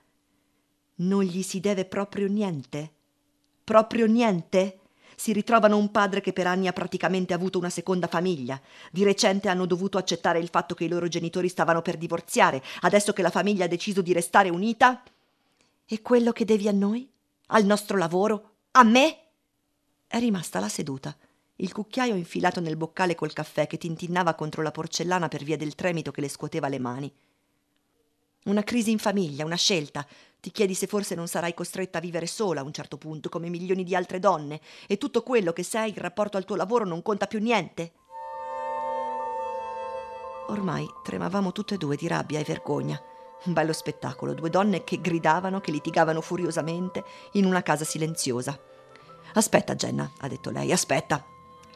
Non 0.97 1.23
gli 1.23 1.43
si 1.43 1.61
deve 1.61 1.85
proprio 1.85 2.27
niente? 2.27 2.93
Proprio 3.65 4.07
niente? 4.07 4.80
Si 5.21 5.35
ritrovano 5.35 5.77
un 5.77 5.91
padre 5.91 6.23
che 6.23 6.33
per 6.33 6.47
anni 6.47 6.67
ha 6.67 6.73
praticamente 6.73 7.35
avuto 7.35 7.59
una 7.59 7.69
seconda 7.69 8.07
famiglia. 8.07 8.59
Di 8.91 9.05
recente 9.05 9.51
hanno 9.51 9.67
dovuto 9.67 9.99
accettare 9.99 10.39
il 10.39 10.49
fatto 10.49 10.75
che 10.75 10.85
i 10.85 10.89
loro 10.89 11.09
genitori 11.09 11.51
stavano 11.51 11.83
per 11.83 11.99
divorziare, 11.99 12.63
adesso 12.81 13.13
che 13.13 13.21
la 13.21 13.29
famiglia 13.29 13.67
ha 13.67 13.69
deciso 13.69 14.01
di 14.01 14.15
restare 14.15 14.49
unita. 14.49 15.03
E 15.85 16.01
quello 16.01 16.33
che 16.33 16.47
devi 16.47 16.69
a 16.69 16.73
noi? 16.73 17.07
Al 17.49 17.67
nostro 17.67 17.99
lavoro? 17.99 18.53
A 18.71 18.83
me? 18.83 19.19
È 20.07 20.19
rimasta 20.19 20.59
là 20.59 20.71
seduta, 20.71 21.15
il 21.57 21.71
cucchiaio 21.71 22.15
infilato 22.15 22.61
nel 22.61 22.79
boccale 22.79 23.15
col 23.15 23.35
caffè 23.35 23.67
che 23.67 23.77
tintinnava 23.77 24.33
contro 24.33 24.63
la 24.63 24.71
porcellana 24.71 25.29
per 25.29 25.45
via 25.45 25.59
del 25.59 25.75
tremito 25.75 26.13
che 26.13 26.23
le 26.23 26.31
scuoteva 26.31 26.69
le 26.69 26.79
mani. 26.79 27.13
Una 28.45 28.63
crisi 28.63 28.91
in 28.91 28.99
famiglia, 28.99 29.45
una 29.45 29.57
scelta, 29.57 30.07
ti 30.41 30.51
chiedi 30.51 30.75
se 30.75 30.87
forse 30.87 31.15
non 31.15 31.29
sarai 31.29 31.53
costretta 31.53 31.99
a 31.99 32.01
vivere 32.01 32.27
sola 32.27 32.61
a 32.61 32.65
un 32.65 32.73
certo 32.73 32.97
punto, 32.97 33.29
come 33.29 33.51
milioni 33.51 33.85
di 33.85 33.95
altre 33.95 34.19
donne, 34.19 34.61
e 34.87 34.97
tutto 34.97 35.23
quello 35.23 35.53
che 35.53 35.63
sei 35.63 35.91
in 35.91 35.97
rapporto 35.97 36.37
al 36.37 36.45
tuo 36.45 36.57
lavoro 36.57 36.87
non 36.87 37.03
conta 37.03 37.27
più 37.27 37.41
niente. 37.41 37.93
Ormai 40.49 40.89
tremavamo 41.05 41.53
tutte 41.53 41.75
e 41.75 41.79
due 41.79 41.97
di 41.97 42.09
rabbia 42.09 42.41
e 42.41 42.45
vergogna. 42.45 43.01
Un 43.45 43.53
bello 43.53 43.73
spettacolo, 43.73 44.35
due 44.35 44.51
donne 44.51 44.83
che 44.83 45.01
gridavano, 45.01 45.61
che 45.61 45.71
litigavano 45.71 46.21
furiosamente 46.21 47.05
in 47.33 47.45
una 47.45 47.63
casa 47.63 47.85
silenziosa. 47.85 48.59
Aspetta, 49.35 49.77
Jenna, 49.77 50.11
ha 50.19 50.29
detto 50.29 50.51
lei, 50.51 50.73
aspetta. 50.73 51.25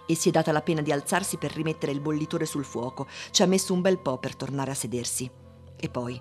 E 0.06 0.14
si 0.14 0.28
è 0.28 0.32
data 0.32 0.52
la 0.52 0.60
pena 0.60 0.82
di 0.82 0.90
alzarsi 0.90 1.36
per 1.36 1.52
rimettere 1.52 1.92
il 1.92 2.00
bollitore 2.00 2.46
sul 2.46 2.64
fuoco. 2.64 3.06
Ci 3.30 3.42
ha 3.42 3.46
messo 3.46 3.72
un 3.72 3.80
bel 3.80 3.98
po' 3.98 4.18
per 4.18 4.34
tornare 4.34 4.72
a 4.72 4.74
sedersi. 4.74 5.30
E 5.76 5.88
poi 5.88 6.20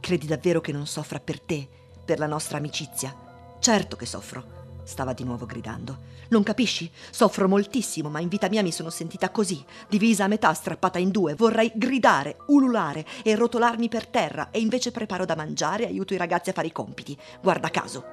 Credi 0.00 0.26
davvero 0.26 0.60
che 0.60 0.72
non 0.72 0.86
soffra 0.86 1.20
per 1.20 1.40
te, 1.40 1.68
per 2.04 2.18
la 2.18 2.26
nostra 2.26 2.56
amicizia? 2.56 3.14
Certo 3.60 3.96
che 3.96 4.06
soffro, 4.06 4.82
stava 4.84 5.12
di 5.12 5.24
nuovo 5.24 5.46
gridando. 5.46 6.08
Non 6.30 6.42
capisci? 6.42 6.90
Soffro 7.10 7.48
moltissimo, 7.48 8.08
ma 8.08 8.20
in 8.20 8.28
vita 8.28 8.48
mia 8.48 8.62
mi 8.62 8.72
sono 8.72 8.88
sentita 8.88 9.30
così, 9.30 9.62
divisa 9.88 10.24
a 10.24 10.28
metà, 10.28 10.52
strappata 10.54 10.98
in 10.98 11.10
due. 11.10 11.34
Vorrei 11.34 11.70
gridare, 11.74 12.38
ululare 12.46 13.04
e 13.22 13.34
rotolarmi 13.34 13.88
per 13.88 14.06
terra, 14.06 14.50
e 14.50 14.60
invece 14.60 14.90
preparo 14.90 15.24
da 15.24 15.36
mangiare 15.36 15.84
e 15.84 15.86
aiuto 15.88 16.14
i 16.14 16.18
ragazzi 16.18 16.50
a 16.50 16.54
fare 16.54 16.68
i 16.68 16.72
compiti. 16.72 17.16
Guarda 17.42 17.68
caso. 17.68 18.04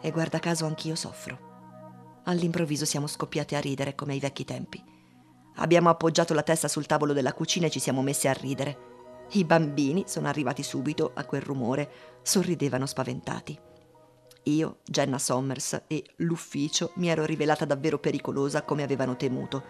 E 0.00 0.10
guarda 0.10 0.38
caso 0.38 0.66
anch'io 0.66 0.94
soffro. 0.94 2.20
All'improvviso 2.24 2.84
siamo 2.84 3.06
scoppiati 3.06 3.54
a 3.56 3.60
ridere 3.60 3.94
come 3.94 4.12
ai 4.12 4.20
vecchi 4.20 4.44
tempi. 4.44 4.82
Abbiamo 5.56 5.90
appoggiato 5.90 6.32
la 6.34 6.42
testa 6.42 6.68
sul 6.68 6.86
tavolo 6.86 7.12
della 7.12 7.32
cucina 7.32 7.66
e 7.66 7.70
ci 7.70 7.80
siamo 7.80 8.02
messi 8.02 8.28
a 8.28 8.32
ridere. 8.32 8.91
I 9.34 9.44
bambini 9.44 10.04
sono 10.06 10.28
arrivati 10.28 10.62
subito 10.62 11.12
a 11.14 11.24
quel 11.24 11.40
rumore, 11.40 11.90
sorridevano 12.22 12.84
spaventati. 12.84 13.58
Io, 14.44 14.80
Jenna 14.84 15.18
Sommers 15.18 15.84
e 15.86 16.04
l'ufficio 16.16 16.90
mi 16.96 17.08
ero 17.08 17.24
rivelata 17.24 17.64
davvero 17.64 17.98
pericolosa 17.98 18.62
come 18.62 18.82
avevano 18.82 19.16
temuto. 19.16 19.62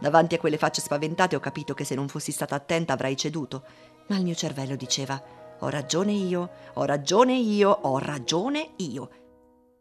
Davanti 0.00 0.34
a 0.34 0.38
quelle 0.38 0.58
facce 0.58 0.80
spaventate 0.80 1.36
ho 1.36 1.40
capito 1.40 1.74
che 1.74 1.84
se 1.84 1.94
non 1.94 2.08
fossi 2.08 2.32
stata 2.32 2.56
attenta 2.56 2.94
avrei 2.94 3.16
ceduto, 3.16 3.64
ma 4.08 4.16
il 4.16 4.24
mio 4.24 4.34
cervello 4.34 4.74
diceva 4.74 5.22
ho 5.60 5.68
ragione 5.68 6.12
io, 6.12 6.50
ho 6.72 6.84
ragione 6.84 7.34
io, 7.34 7.70
ho 7.70 7.98
ragione 7.98 8.72
io. 8.78 9.10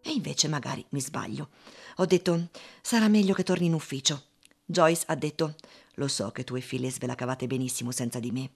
E 0.04 0.12
invece 0.12 0.48
magari 0.48 0.86
mi 0.90 1.02
sbaglio. 1.02 1.50
Ho 1.98 2.06
detto 2.06 2.50
sarà 2.82 3.08
meglio 3.08 3.34
che 3.34 3.44
torni 3.44 3.66
in 3.66 3.74
ufficio. 3.74 4.22
Joyce 4.66 5.04
ha 5.08 5.16
detto 5.16 5.56
lo 5.96 6.08
so 6.08 6.32
che 6.32 6.44
tu 6.44 6.56
e 6.56 6.62
Phyllis 6.62 6.98
ve 6.98 7.08
la 7.08 7.16
cavate 7.16 7.48
benissimo 7.48 7.92
senza 7.92 8.20
di 8.20 8.32
me. 8.32 8.52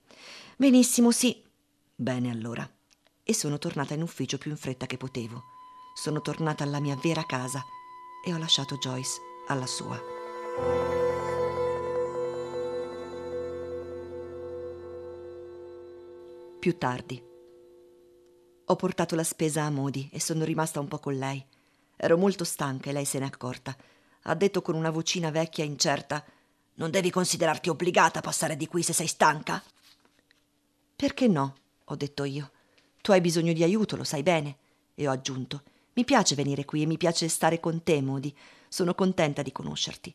Benissimo, 0.55 1.11
sì. 1.11 1.43
Bene 1.95 2.31
allora. 2.31 2.69
E 3.23 3.33
sono 3.33 3.57
tornata 3.57 3.93
in 3.93 4.01
ufficio 4.01 4.37
più 4.37 4.51
in 4.51 4.57
fretta 4.57 4.85
che 4.85 4.97
potevo. 4.97 5.43
Sono 5.93 6.21
tornata 6.21 6.63
alla 6.63 6.79
mia 6.79 6.95
vera 6.95 7.25
casa 7.25 7.63
e 8.25 8.33
ho 8.33 8.37
lasciato 8.37 8.77
Joyce 8.77 9.19
alla 9.47 9.67
sua. 9.67 9.99
Più 16.59 16.77
tardi. 16.77 17.23
Ho 18.65 18.75
portato 18.75 19.15
la 19.15 19.23
spesa 19.23 19.63
a 19.63 19.69
Modi 19.69 20.09
e 20.11 20.19
sono 20.19 20.43
rimasta 20.43 20.79
un 20.79 20.87
po' 20.87 20.99
con 20.99 21.15
lei. 21.17 21.43
Ero 21.95 22.17
molto 22.17 22.43
stanca 22.43 22.89
e 22.89 22.93
lei 22.93 23.05
se 23.05 23.19
n'è 23.19 23.25
accorta. 23.25 23.75
Ha 24.23 24.35
detto 24.35 24.61
con 24.61 24.75
una 24.75 24.89
vocina 24.89 25.29
vecchia 25.29 25.63
e 25.63 25.67
incerta 25.67 26.25
non 26.77 26.91
devi 26.91 27.09
considerarti 27.09 27.69
obbligata 27.69 28.19
a 28.19 28.21
passare 28.21 28.55
di 28.55 28.67
qui 28.67 28.83
se 28.83 28.93
sei 28.93 29.07
stanca? 29.07 29.63
Perché 30.95 31.27
no? 31.27 31.55
ho 31.85 31.95
detto 31.95 32.23
io. 32.23 32.51
Tu 33.01 33.11
hai 33.11 33.21
bisogno 33.21 33.53
di 33.53 33.63
aiuto, 33.63 33.95
lo 33.95 34.03
sai 34.03 34.21
bene. 34.21 34.57
E 34.93 35.07
ho 35.07 35.11
aggiunto. 35.11 35.63
Mi 35.93 36.03
piace 36.03 36.35
venire 36.35 36.65
qui 36.65 36.83
e 36.83 36.85
mi 36.85 36.97
piace 36.97 37.27
stare 37.29 37.59
con 37.59 37.81
te, 37.81 37.99
Modi. 38.01 38.35
Sono 38.67 38.93
contenta 38.93 39.41
di 39.41 39.51
conoscerti. 39.51 40.13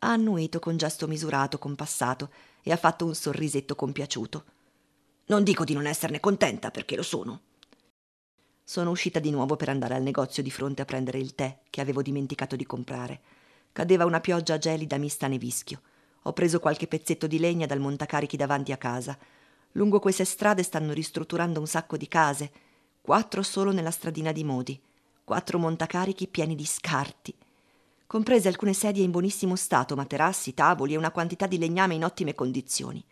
Ha 0.00 0.12
annuito 0.12 0.58
con 0.58 0.76
gesto 0.76 1.06
misurato, 1.06 1.58
compassato, 1.58 2.30
e 2.62 2.72
ha 2.72 2.76
fatto 2.76 3.06
un 3.06 3.14
sorrisetto 3.14 3.74
compiaciuto. 3.74 4.44
Non 5.26 5.44
dico 5.44 5.64
di 5.64 5.72
non 5.72 5.86
esserne 5.86 6.20
contenta, 6.20 6.70
perché 6.70 6.96
lo 6.96 7.02
sono. 7.02 7.40
Sono 8.62 8.90
uscita 8.90 9.18
di 9.18 9.30
nuovo 9.30 9.56
per 9.56 9.70
andare 9.70 9.94
al 9.94 10.02
negozio 10.02 10.42
di 10.42 10.50
fronte 10.50 10.82
a 10.82 10.84
prendere 10.84 11.18
il 11.18 11.34
tè 11.34 11.60
che 11.70 11.80
avevo 11.80 12.02
dimenticato 12.02 12.54
di 12.54 12.66
comprare. 12.66 13.20
Cadeva 13.76 14.06
una 14.06 14.20
pioggia 14.20 14.56
gelida 14.56 14.96
mista 14.96 15.26
a 15.26 15.28
nevischio. 15.28 15.82
Ho 16.22 16.32
preso 16.32 16.60
qualche 16.60 16.86
pezzetto 16.86 17.26
di 17.26 17.38
legna 17.38 17.66
dal 17.66 17.78
montacarichi 17.78 18.38
davanti 18.38 18.72
a 18.72 18.78
casa. 18.78 19.18
Lungo 19.72 19.98
queste 19.98 20.24
strade 20.24 20.62
stanno 20.62 20.94
ristrutturando 20.94 21.60
un 21.60 21.66
sacco 21.66 21.98
di 21.98 22.08
case, 22.08 22.50
quattro 23.02 23.42
solo 23.42 23.72
nella 23.72 23.90
stradina 23.90 24.32
di 24.32 24.44
Modi, 24.44 24.80
quattro 25.22 25.58
montacarichi 25.58 26.26
pieni 26.26 26.54
di 26.54 26.64
scarti, 26.64 27.34
comprese 28.06 28.48
alcune 28.48 28.72
sedie 28.72 29.04
in 29.04 29.10
buonissimo 29.10 29.54
stato, 29.56 29.94
materassi, 29.94 30.54
tavoli 30.54 30.94
e 30.94 30.96
una 30.96 31.10
quantità 31.10 31.46
di 31.46 31.58
legname 31.58 31.96
in 31.96 32.04
ottime 32.04 32.34
condizioni. 32.34 33.04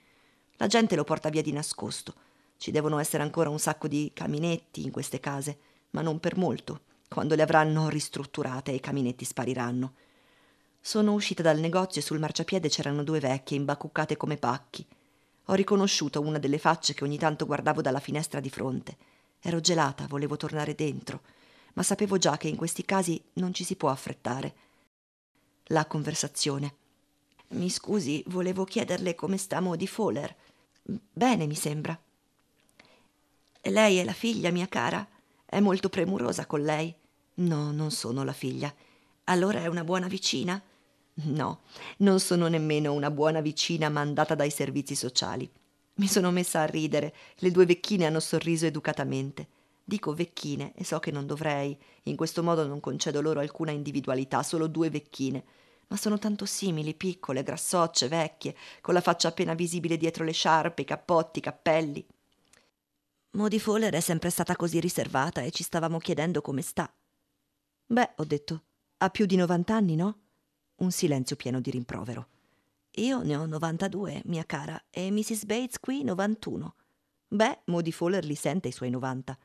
La 0.56 0.66
gente 0.66 0.96
lo 0.96 1.04
porta 1.04 1.28
via 1.28 1.42
di 1.42 1.52
nascosto. 1.52 2.14
Ci 2.56 2.70
devono 2.70 2.98
essere 2.98 3.22
ancora 3.22 3.50
un 3.50 3.58
sacco 3.58 3.86
di 3.86 4.12
caminetti 4.14 4.82
in 4.82 4.92
queste 4.92 5.20
case, 5.20 5.58
ma 5.90 6.00
non 6.00 6.20
per 6.20 6.38
molto. 6.38 6.84
Quando 7.06 7.34
le 7.34 7.42
avranno 7.42 7.90
ristrutturate 7.90 8.70
i 8.70 8.80
caminetti 8.80 9.26
spariranno. 9.26 9.92
Sono 10.86 11.14
uscita 11.14 11.40
dal 11.40 11.60
negozio 11.60 12.02
e 12.02 12.04
sul 12.04 12.18
marciapiede 12.18 12.68
c'erano 12.68 13.02
due 13.02 13.18
vecchie 13.18 13.56
imbacuccate 13.56 14.18
come 14.18 14.36
pacchi. 14.36 14.86
Ho 15.46 15.54
riconosciuto 15.54 16.20
una 16.20 16.38
delle 16.38 16.58
facce 16.58 16.92
che 16.92 17.04
ogni 17.04 17.16
tanto 17.16 17.46
guardavo 17.46 17.80
dalla 17.80 18.00
finestra 18.00 18.38
di 18.38 18.50
fronte. 18.50 18.98
Ero 19.40 19.60
gelata, 19.60 20.06
volevo 20.06 20.36
tornare 20.36 20.74
dentro, 20.74 21.22
ma 21.72 21.82
sapevo 21.82 22.18
già 22.18 22.36
che 22.36 22.48
in 22.48 22.56
questi 22.56 22.84
casi 22.84 23.18
non 23.34 23.54
ci 23.54 23.64
si 23.64 23.76
può 23.76 23.88
affrettare. 23.88 24.54
La 25.68 25.86
conversazione. 25.86 26.74
Mi 27.52 27.70
scusi, 27.70 28.22
volevo 28.26 28.64
chiederle 28.64 29.14
come 29.14 29.38
sta 29.38 29.60
Modi 29.60 29.86
Fowler. 29.86 30.36
Bene, 30.82 31.46
mi 31.46 31.54
sembra. 31.54 31.98
Lei 33.62 33.96
è 33.96 34.04
la 34.04 34.12
figlia, 34.12 34.50
mia 34.50 34.68
cara? 34.68 35.08
È 35.46 35.60
molto 35.60 35.88
premurosa 35.88 36.44
con 36.44 36.60
lei? 36.60 36.94
No, 37.36 37.72
non 37.72 37.90
sono 37.90 38.22
la 38.22 38.34
figlia. 38.34 38.72
Allora 39.24 39.62
è 39.62 39.66
una 39.66 39.82
buona 39.82 40.08
vicina? 40.08 40.62
No, 41.16 41.62
non 41.98 42.18
sono 42.20 42.48
nemmeno 42.48 42.92
una 42.92 43.10
buona 43.10 43.40
vicina 43.40 43.88
mandata 43.88 44.34
dai 44.34 44.50
servizi 44.50 44.94
sociali. 44.94 45.48
Mi 45.96 46.08
sono 46.08 46.30
messa 46.32 46.60
a 46.60 46.66
ridere. 46.66 47.14
Le 47.36 47.50
due 47.50 47.66
vecchine 47.66 48.06
hanno 48.06 48.20
sorriso 48.20 48.66
educatamente. 48.66 49.48
Dico 49.84 50.12
vecchine 50.14 50.72
e 50.74 50.84
so 50.84 50.98
che 50.98 51.10
non 51.12 51.26
dovrei. 51.26 51.76
In 52.04 52.16
questo 52.16 52.42
modo 52.42 52.66
non 52.66 52.80
concedo 52.80 53.20
loro 53.20 53.40
alcuna 53.40 53.70
individualità, 53.70 54.42
solo 54.42 54.66
due 54.66 54.90
vecchine. 54.90 55.44
ma 55.88 55.96
sono 55.96 56.18
tanto 56.18 56.46
simili, 56.46 56.94
piccole, 56.94 57.42
grassocce, 57.42 58.08
vecchie, 58.08 58.56
con 58.80 58.94
la 58.94 59.00
faccia 59.02 59.28
appena 59.28 59.54
visibile 59.54 59.96
dietro 59.96 60.24
le 60.24 60.32
sciarpe, 60.32 60.82
i 60.82 60.84
cappotti, 60.84 61.38
i 61.38 61.42
cappelli. 61.42 62.04
Modi 63.32 63.58
Fowler 63.60 63.92
è 63.92 64.00
sempre 64.00 64.30
stata 64.30 64.56
così 64.56 64.80
riservata 64.80 65.42
e 65.42 65.50
ci 65.50 65.62
stavamo 65.62 65.98
chiedendo 65.98 66.40
come 66.40 66.62
sta. 66.62 66.90
Beh, 67.86 68.14
ho 68.16 68.24
detto, 68.24 68.64
ha 68.98 69.10
più 69.10 69.26
di 69.26 69.36
90 69.36 69.74
anni, 69.74 69.94
no? 69.96 70.23
Un 70.76 70.90
silenzio 70.90 71.36
pieno 71.36 71.60
di 71.60 71.70
rimprovero. 71.70 72.28
Io 72.96 73.22
ne 73.22 73.36
ho 73.36 73.46
92, 73.46 74.22
mia 74.26 74.44
cara, 74.44 74.80
e 74.90 75.10
Mrs. 75.10 75.44
Bates 75.44 75.78
qui 75.78 76.04
91. 76.04 76.74
Beh, 77.28 77.60
Modi 77.66 77.92
Fowler 77.92 78.24
li 78.24 78.34
sente 78.34 78.68
i 78.68 78.72
suoi 78.72 78.90
90. 78.90 79.36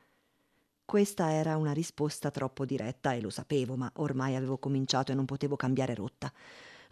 Questa 0.84 1.32
era 1.32 1.56
una 1.56 1.72
risposta 1.72 2.30
troppo 2.30 2.64
diretta 2.64 3.12
e 3.12 3.20
lo 3.20 3.30
sapevo, 3.30 3.76
ma 3.76 3.90
ormai 3.96 4.34
avevo 4.34 4.58
cominciato 4.58 5.12
e 5.12 5.14
non 5.14 5.24
potevo 5.24 5.56
cambiare 5.56 5.94
rotta. 5.94 6.32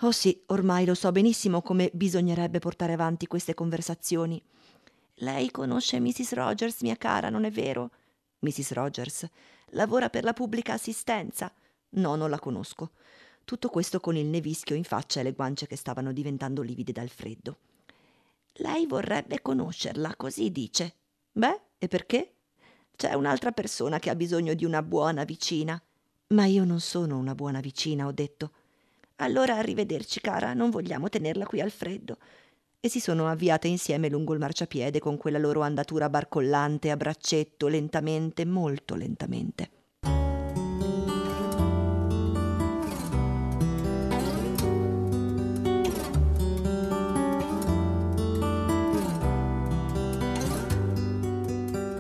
Oh 0.03 0.13
sì, 0.13 0.41
ormai 0.47 0.87
lo 0.87 0.95
so 0.95 1.11
benissimo 1.11 1.63
come 1.63 1.91
bisognerebbe 1.93 2.61
portare 2.61 2.93
avanti 2.93 3.27
queste 3.27 3.55
conversazioni. 3.55 4.41
Lei 5.15 5.51
conosce 5.51 5.99
Mrs. 5.99 6.35
Rogers, 6.35 6.83
mia 6.83 6.97
cara, 6.97 7.29
non 7.29 7.45
è 7.45 7.51
vero? 7.51 7.91
Mrs. 8.41 8.73
Rogers 8.73 9.29
lavora 9.71 10.09
per 10.11 10.23
la 10.23 10.33
pubblica 10.33 10.75
assistenza. 10.75 11.53
No, 11.91 12.15
non 12.15 12.31
la 12.31 12.39
conosco. 12.39 12.93
Tutto 13.49 13.71
questo 13.71 13.99
con 13.99 14.15
il 14.15 14.27
nevischio 14.27 14.77
in 14.77 14.85
faccia 14.85 15.21
e 15.21 15.23
le 15.23 15.33
guance 15.33 15.67
che 15.67 15.75
stavano 15.75 16.13
diventando 16.13 16.61
livide 16.61 16.93
dal 16.93 17.09
freddo. 17.09 17.57
Lei 18.57 18.87
vorrebbe 18.87 19.41
conoscerla, 19.41 20.17
così 20.17 20.53
dice. 20.53 20.97
Beh, 21.33 21.59
e 21.79 21.89
perché? 21.89 22.35
C'è 22.95 23.15
un'altra 23.15 23.53
persona 23.53 23.99
che 24.01 24.11
ha 24.11 24.15
bisogno 24.15 24.53
di 24.53 24.67
una 24.67 24.83
buona 24.83 25.25
vicina. 25.25 25.83
Ma 26.35 26.45
io 26.45 26.65
non 26.65 26.81
sono 26.81 27.17
una 27.17 27.35
buona 27.35 27.61
vicina, 27.61 28.05
ho 28.05 28.13
detto. 28.13 28.53
Allora 29.17 29.57
arrivederci, 29.57 30.21
cara, 30.21 30.53
non 30.53 30.69
vogliamo 30.69 31.09
tenerla 31.09 31.47
qui 31.47 31.63
al 31.63 31.71
freddo. 31.71 32.19
E 32.79 32.91
si 32.91 33.01
sono 33.01 33.29
avviate 33.29 33.67
insieme 33.67 34.11
lungo 34.11 34.35
il 34.35 34.41
marciapiede 34.41 34.99
con 34.99 35.17
quella 35.17 35.39
loro 35.39 35.63
andatura 35.63 36.11
barcollante 36.11 36.91
a 36.91 36.99
braccetto, 36.99 37.67
lentamente, 37.67 38.45
molto 38.45 38.95
lentamente. 38.95 39.78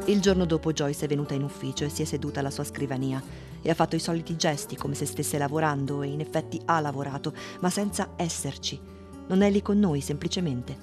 Il 0.08 0.22
giorno 0.22 0.46
dopo 0.46 0.72
Joyce 0.72 1.04
è 1.04 1.08
venuta 1.08 1.34
in 1.34 1.42
ufficio 1.42 1.84
e 1.84 1.90
si 1.90 2.00
è 2.00 2.06
seduta 2.06 2.40
alla 2.40 2.50
sua 2.50 2.64
scrivania 2.64 3.22
e 3.60 3.68
ha 3.68 3.74
fatto 3.74 3.94
i 3.94 4.00
soliti 4.00 4.36
gesti 4.36 4.74
come 4.74 4.94
se 4.94 5.04
stesse 5.04 5.36
lavorando 5.36 6.00
e 6.00 6.06
in 6.06 6.20
effetti 6.20 6.58
ha 6.64 6.80
lavorato, 6.80 7.34
ma 7.60 7.68
senza 7.68 8.14
esserci. 8.16 8.80
Non 9.26 9.42
è 9.42 9.50
lì 9.50 9.60
con 9.60 9.78
noi 9.78 10.00
semplicemente. 10.00 10.74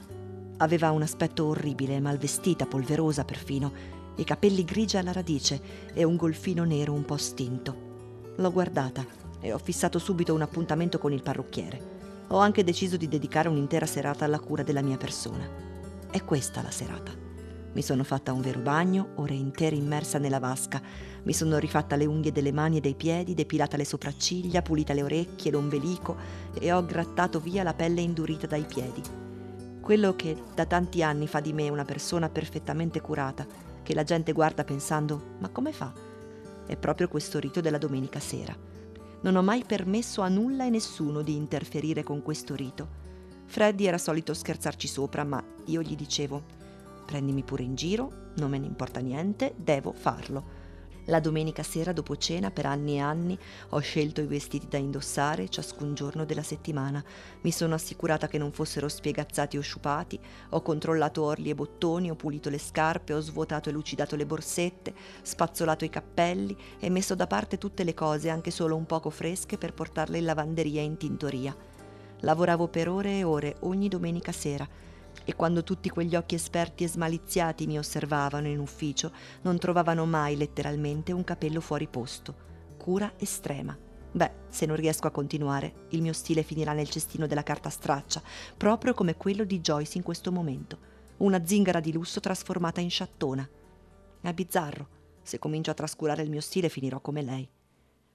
Aveva 0.58 0.92
un 0.92 1.02
aspetto 1.02 1.46
orribile, 1.46 2.00
mal 2.00 2.20
vestita, 2.20 2.68
polverosa 2.68 3.26
perfino, 3.26 3.74
i 4.18 4.24
capelli 4.24 4.64
grigi 4.64 4.98
alla 4.98 5.12
radice 5.12 5.60
e 5.92 6.04
un 6.04 6.18
golfino 6.18 6.64
nero 6.64 6.94
un 6.94 7.04
po' 7.04 7.18
stinto. 7.18 8.34
L'ho 8.36 8.52
guardata 8.52 9.04
e 9.40 9.52
ho 9.52 9.58
fissato 9.58 9.98
subito 9.98 10.36
un 10.36 10.44
appuntamento 10.44 11.00
con 11.00 11.12
il 11.12 11.24
parrucchiere. 11.24 12.26
Ho 12.28 12.38
anche 12.38 12.64
deciso 12.64 12.96
di 12.96 13.08
dedicare 13.08 13.50
un'intera 13.50 13.88
serata 13.88 14.24
alla 14.24 14.40
cura 14.40 14.62
della 14.62 14.84
mia 14.84 14.98
persona. 14.98 15.50
È 16.12 16.24
questa 16.24 16.62
la 16.62 16.72
serata. 16.72 17.25
Mi 17.76 17.82
sono 17.82 18.06
fatta 18.06 18.32
un 18.32 18.40
vero 18.40 18.62
bagno, 18.62 19.10
ore 19.16 19.34
intere 19.34 19.76
immersa 19.76 20.18
nella 20.18 20.40
vasca. 20.40 20.82
Mi 21.24 21.34
sono 21.34 21.58
rifatta 21.58 21.98
le 21.98 22.06
unghie 22.06 22.32
delle 22.32 22.54
mani 22.54 22.78
e 22.78 22.80
dei 22.80 22.96
piedi, 22.96 23.34
depilata 23.34 23.76
le 23.76 23.84
sopracciglia, 23.84 24.62
pulita 24.62 24.94
le 24.94 25.04
orecchie, 25.04 25.52
l'ombelico 25.52 26.16
e 26.58 26.72
ho 26.72 26.86
grattato 26.86 27.42
via 27.42 27.64
la 27.64 27.74
pelle 27.74 28.00
indurita 28.00 28.48
dai 28.48 28.64
piedi. 28.64 29.02
Quello 29.82 30.16
che 30.16 30.38
da 30.56 30.66
tanti 30.66 31.04
anni 31.04 31.28
fa 31.28 31.42
di 31.42 31.52
me 31.52 31.68
una 31.68 31.84
persona 31.84 32.30
perfettamente 32.30 33.02
curata, 33.02 33.46
che 33.84 33.94
la 33.94 34.06
gente 34.06 34.32
guarda 34.32 34.64
pensando 34.64 35.36
ma 35.40 35.50
come 35.50 35.74
fa? 35.74 35.92
È 36.66 36.78
proprio 36.78 37.10
questo 37.10 37.40
rito 37.40 37.60
della 37.60 37.78
domenica 37.78 38.22
sera. 38.22 38.56
Non 39.20 39.36
ho 39.36 39.44
mai 39.44 39.66
permesso 39.66 40.22
a 40.22 40.30
nulla 40.30 40.66
e 40.66 40.70
nessuno 40.70 41.22
di 41.22 41.36
interferire 41.36 42.04
con 42.04 42.22
questo 42.22 42.56
rito. 42.56 42.88
Freddy 43.44 43.86
era 43.86 43.98
solito 43.98 44.34
scherzarci 44.34 44.88
sopra, 44.88 45.26
ma 45.26 45.44
io 45.66 45.82
gli 45.82 45.98
dicevo 45.98 46.64
Prendimi 47.06 47.44
pure 47.44 47.64
in 47.64 47.76
giro, 47.76 48.32
non 48.36 48.50
me 48.50 48.58
ne 48.58 48.66
importa 48.66 49.00
niente, 49.00 49.54
devo 49.56 49.94
farlo. 49.94 50.64
La 51.10 51.20
domenica 51.20 51.62
sera 51.62 51.94
dopo 51.94 52.18
cena, 52.18 52.50
per 52.50 52.66
anni 52.66 52.96
e 52.96 53.00
anni, 53.00 53.38
ho 53.70 53.80
scelto 53.80 54.22
i 54.22 54.26
vestiti 54.26 54.68
da 54.68 54.78
indossare 54.78 55.50
ciascun 55.50 55.94
giorno 55.94 56.26
della 56.26 56.42
settimana. 56.42 57.04
Mi 57.42 57.52
sono 57.52 57.76
assicurata 57.76 58.28
che 58.28 58.40
non 58.40 58.52
fossero 58.52 58.90
spiegazzati 58.90 59.56
o 59.56 59.62
sciupati, 59.62 60.20
ho 60.50 60.62
controllato 60.64 61.22
orli 61.22 61.52
e 61.52 61.56
bottoni, 61.56 62.10
ho 62.10 62.16
pulito 62.16 62.50
le 62.50 62.58
scarpe, 62.58 63.14
ho 63.14 63.20
svuotato 63.20 63.70
e 63.70 63.72
lucidato 63.72 64.16
le 64.16 64.26
borsette, 64.26 64.96
spazzolato 65.22 65.86
i 65.86 65.90
cappelli 65.90 66.58
e 66.80 66.90
messo 66.90 67.14
da 67.14 67.28
parte 67.28 67.60
tutte 67.60 67.84
le 67.84 67.94
cose, 67.94 68.30
anche 68.32 68.50
solo 68.50 68.76
un 68.76 68.88
poco 68.88 69.12
fresche, 69.12 69.60
per 69.60 69.76
portarle 69.76 70.18
in 70.18 70.26
lavanderia 70.26 70.82
e 70.82 70.86
in 70.86 70.98
tintoria. 70.98 71.56
Lavoravo 72.22 72.68
per 72.68 72.90
ore 72.90 73.20
e 73.20 73.24
ore 73.24 73.58
ogni 73.60 73.90
domenica 73.90 74.32
sera 74.32 74.68
e 75.26 75.36
quando 75.36 75.64
tutti 75.64 75.90
quegli 75.90 76.16
occhi 76.16 76.36
esperti 76.36 76.84
e 76.84 76.88
smaliziati 76.88 77.66
mi 77.66 77.78
osservavano 77.78 78.48
in 78.48 78.60
ufficio, 78.60 79.12
non 79.42 79.58
trovavano 79.58 80.06
mai 80.06 80.38
letteralmente 80.38 81.12
un 81.12 81.24
capello 81.24 81.60
fuori 81.60 81.88
posto. 81.88 82.36
Cura 82.78 83.12
estrema. 83.18 83.78
Beh, 84.12 84.32
se 84.48 84.66
non 84.66 84.78
riesco 84.78 85.08
a 85.08 85.12
continuare, 85.12 85.88
il 85.90 86.02
mio 86.02 86.14
stile 86.14 86.44
finirà 86.44 86.72
nel 86.72 86.90
cestino 86.90 87.28
della 87.28 87.44
carta 87.44 87.70
straccia, 87.70 88.22
proprio 88.56 88.94
come 88.94 89.18
quello 89.18 89.44
di 89.44 89.60
Joyce 89.60 89.98
in 89.98 90.04
questo 90.04 90.32
momento. 90.32 90.94
Una 91.18 91.44
zingara 91.46 91.80
di 91.80 91.92
lusso 91.92 92.20
trasformata 92.20 92.80
in 92.80 92.90
sciattona. 92.90 93.50
È 94.22 94.34
bizzarro. 94.34 94.90
Se 95.24 95.40
comincio 95.40 95.72
a 95.72 95.74
trascurare 95.74 96.22
il 96.22 96.30
mio 96.30 96.42
stile 96.42 96.70
finirò 96.70 97.02
come 97.02 97.24
lei. 97.24 97.50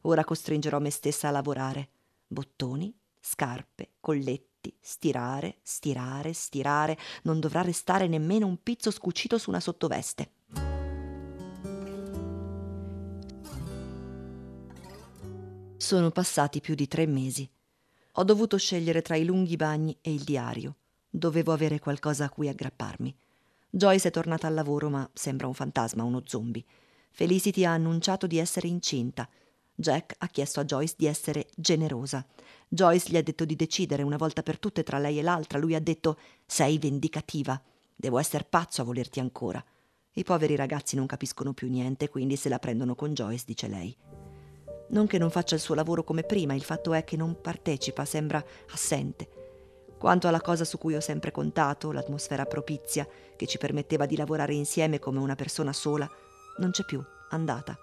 Ora 0.03 0.25
costringerò 0.25 0.79
me 0.79 0.91
stessa 0.91 1.29
a 1.29 1.33
lavorare. 1.33 1.89
Bottoni, 2.29 2.97
scarpe, 3.19 3.95
colletti 4.01 4.50
stirare, 4.81 5.59
stirare, 5.63 6.33
stirare, 6.33 6.99
non 7.23 7.41
dovrà 7.41 7.63
restare 7.63 8.07
nemmeno 8.07 8.47
un 8.47 8.63
pizzo 8.63 8.91
scucito 8.91 9.39
su 9.39 9.51
una 9.51 9.61
sottoveste. 9.61 10.33
Sono 15.77 16.11
passati 16.11 16.61
più 16.61 16.75
di 16.75 16.87
tre 16.87 17.07
mesi. 17.07 17.49
Ho 18.15 18.25
dovuto 18.25 18.59
scegliere 18.59 19.03
tra 19.03 19.17
i 19.17 19.25
lunghi 19.25 19.57
bagni 19.57 19.97
e 20.03 20.13
il 20.13 20.25
diario. 20.25 20.77
Dovevo 21.09 21.53
avere 21.53 21.79
qualcosa 21.79 22.27
a 22.27 22.31
cui 22.31 22.49
aggrapparmi. 22.49 23.17
Joyce 23.71 24.09
è 24.09 24.11
tornata 24.11 24.47
al 24.47 24.55
lavoro, 24.55 24.91
ma 24.91 25.09
sembra 25.15 25.47
un 25.47 25.55
fantasma, 25.55 26.05
uno 26.05 26.23
zombie. 26.27 26.65
Felicity 27.13 27.65
ha 27.65 27.73
annunciato 27.73 28.27
di 28.27 28.39
essere 28.39 28.69
incinta. 28.69 29.29
Jack 29.75 30.15
ha 30.19 30.27
chiesto 30.29 30.61
a 30.61 30.65
Joyce 30.65 30.95
di 30.97 31.07
essere 31.07 31.47
generosa. 31.57 32.25
Joyce 32.69 33.11
gli 33.11 33.17
ha 33.17 33.23
detto 33.23 33.45
di 33.45 33.57
decidere 33.57 34.03
una 34.03 34.17
volta 34.17 34.43
per 34.43 34.59
tutte 34.59 34.83
tra 34.83 34.99
lei 34.99 35.19
e 35.19 35.23
l'altra. 35.23 35.59
Lui 35.59 35.75
ha 35.75 35.81
detto: 35.81 36.19
Sei 36.47 36.79
vendicativa. 36.79 37.61
Devo 37.95 38.19
essere 38.19 38.47
pazzo 38.49 38.83
a 38.83 38.85
volerti 38.85 39.21
ancora. 39.21 39.63
I 40.13 40.25
poveri 40.25 40.57
ragazzi 40.57 40.97
non 40.97 41.07
capiscono 41.07 41.53
più 41.53 41.69
niente, 41.69 42.09
quindi 42.09 42.37
se 42.37 42.49
la 42.49 42.59
prendono 42.59 42.95
con 42.95 43.15
Joyce, 43.15 43.45
dice 43.47 43.69
lei. 43.69 43.97
Non 44.89 45.07
che 45.07 45.19
non 45.19 45.31
faccia 45.31 45.55
il 45.55 45.61
suo 45.61 45.75
lavoro 45.75 46.03
come 46.03 46.25
prima, 46.25 46.55
il 46.55 46.65
fatto 46.65 46.93
è 46.93 47.05
che 47.05 47.17
non 47.17 47.41
partecipa, 47.41 48.05
sembra 48.05 48.45
assente. 48.73 49.29
Quanto 49.99 50.27
alla 50.27 50.41
cosa 50.41 50.65
su 50.65 50.79
cui 50.79 50.97
ho 50.97 51.01
sempre 51.01 51.31
contato, 51.31 51.93
l'atmosfera 51.93 52.45
propizia, 52.45 53.07
che 53.37 53.47
ci 53.47 53.59
permetteva 53.59 54.07
di 54.07 54.17
lavorare 54.17 54.55
insieme 54.55 54.99
come 54.99 55.21
una 55.21 55.37
persona 55.37 55.73
sola, 55.73 56.11
non 56.59 56.71
c'è 56.71 56.85
più, 56.85 57.01
andata. 57.29 57.79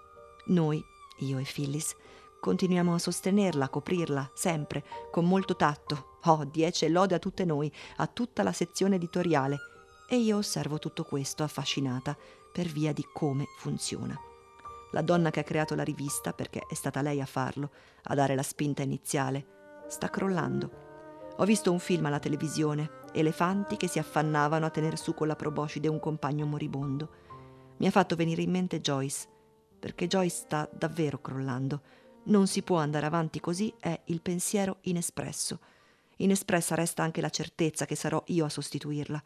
Noi, 0.46 0.82
io 1.18 1.38
e 1.38 1.44
Phyllis, 1.44 1.94
Continuiamo 2.40 2.94
a 2.94 2.98
sostenerla, 2.98 3.64
a 3.64 3.68
coprirla, 3.68 4.30
sempre, 4.32 4.84
con 5.10 5.26
molto 5.26 5.56
tatto. 5.56 6.18
Oh, 6.24 6.44
dieci 6.44 6.88
lode 6.88 7.16
a 7.16 7.18
tutte 7.18 7.44
noi, 7.44 7.70
a 7.96 8.06
tutta 8.06 8.44
la 8.44 8.52
sezione 8.52 8.94
editoriale. 8.94 9.58
E 10.08 10.16
io 10.16 10.36
osservo 10.36 10.78
tutto 10.78 11.02
questo 11.02 11.42
affascinata 11.42 12.16
per 12.52 12.66
via 12.66 12.92
di 12.92 13.04
come 13.12 13.46
funziona. 13.58 14.16
La 14.92 15.02
donna 15.02 15.30
che 15.30 15.40
ha 15.40 15.44
creato 15.44 15.74
la 15.74 15.82
rivista, 15.82 16.32
perché 16.32 16.62
è 16.68 16.74
stata 16.74 17.02
lei 17.02 17.20
a 17.20 17.26
farlo, 17.26 17.70
a 18.04 18.14
dare 18.14 18.36
la 18.36 18.42
spinta 18.44 18.82
iniziale, 18.82 19.84
sta 19.88 20.08
crollando. 20.08 20.86
Ho 21.38 21.44
visto 21.44 21.72
un 21.72 21.80
film 21.80 22.06
alla 22.06 22.20
televisione, 22.20 23.02
elefanti 23.12 23.76
che 23.76 23.88
si 23.88 23.98
affannavano 23.98 24.64
a 24.64 24.70
tener 24.70 24.96
su 24.96 25.12
con 25.12 25.26
la 25.26 25.36
proboscide 25.36 25.88
un 25.88 25.98
compagno 25.98 26.46
moribondo. 26.46 27.10
Mi 27.78 27.86
ha 27.86 27.90
fatto 27.90 28.16
venire 28.16 28.42
in 28.42 28.50
mente 28.50 28.80
Joyce, 28.80 29.26
perché 29.78 30.06
Joyce 30.06 30.34
sta 30.34 30.68
davvero 30.72 31.20
crollando 31.20 31.80
non 32.28 32.46
si 32.46 32.62
può 32.62 32.76
andare 32.76 33.06
avanti 33.06 33.40
così 33.40 33.72
è 33.78 33.98
il 34.06 34.20
pensiero 34.20 34.78
inespresso. 34.82 35.58
Inespressa 36.16 36.74
resta 36.74 37.02
anche 37.02 37.20
la 37.20 37.30
certezza 37.30 37.86
che 37.86 37.94
sarò 37.94 38.22
io 38.26 38.44
a 38.44 38.50
sostituirla. 38.50 39.22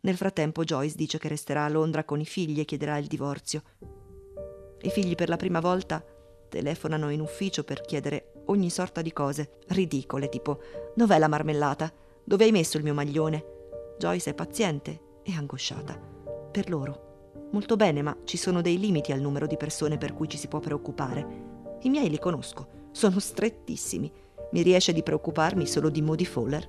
Nel 0.00 0.16
frattempo 0.16 0.64
Joyce 0.64 0.96
dice 0.96 1.18
che 1.18 1.28
resterà 1.28 1.64
a 1.64 1.68
Londra 1.68 2.04
con 2.04 2.20
i 2.20 2.26
figli 2.26 2.60
e 2.60 2.64
chiederà 2.64 2.96
il 2.98 3.06
divorzio. 3.06 3.62
I 4.82 4.90
figli 4.90 5.14
per 5.14 5.28
la 5.28 5.36
prima 5.36 5.60
volta 5.60 6.04
telefonano 6.48 7.10
in 7.10 7.20
ufficio 7.20 7.64
per 7.64 7.80
chiedere 7.80 8.32
ogni 8.46 8.70
sorta 8.70 9.02
di 9.02 9.12
cose 9.12 9.58
ridicole, 9.68 10.28
tipo 10.28 10.60
dov'è 10.94 11.18
la 11.18 11.28
marmellata? 11.28 11.92
Dove 12.22 12.44
hai 12.44 12.52
messo 12.52 12.76
il 12.76 12.84
mio 12.84 12.94
maglione? 12.94 13.44
Joyce 13.98 14.30
è 14.30 14.34
paziente 14.34 15.00
e 15.24 15.32
angosciata. 15.32 15.98
Per 16.52 16.70
loro. 16.70 17.07
Molto 17.50 17.76
bene, 17.76 18.02
ma 18.02 18.16
ci 18.24 18.36
sono 18.36 18.60
dei 18.60 18.78
limiti 18.78 19.12
al 19.12 19.20
numero 19.20 19.46
di 19.46 19.56
persone 19.56 19.96
per 19.96 20.12
cui 20.12 20.28
ci 20.28 20.36
si 20.36 20.48
può 20.48 20.60
preoccupare. 20.60 21.26
I 21.82 21.88
miei 21.88 22.10
li 22.10 22.18
conosco, 22.18 22.88
sono 22.92 23.18
strettissimi. 23.18 24.10
Mi 24.52 24.62
riesce 24.62 24.92
di 24.92 25.02
preoccuparmi 25.02 25.66
solo 25.66 25.88
di 25.88 26.02
Modi 26.02 26.26
Fowler. 26.26 26.68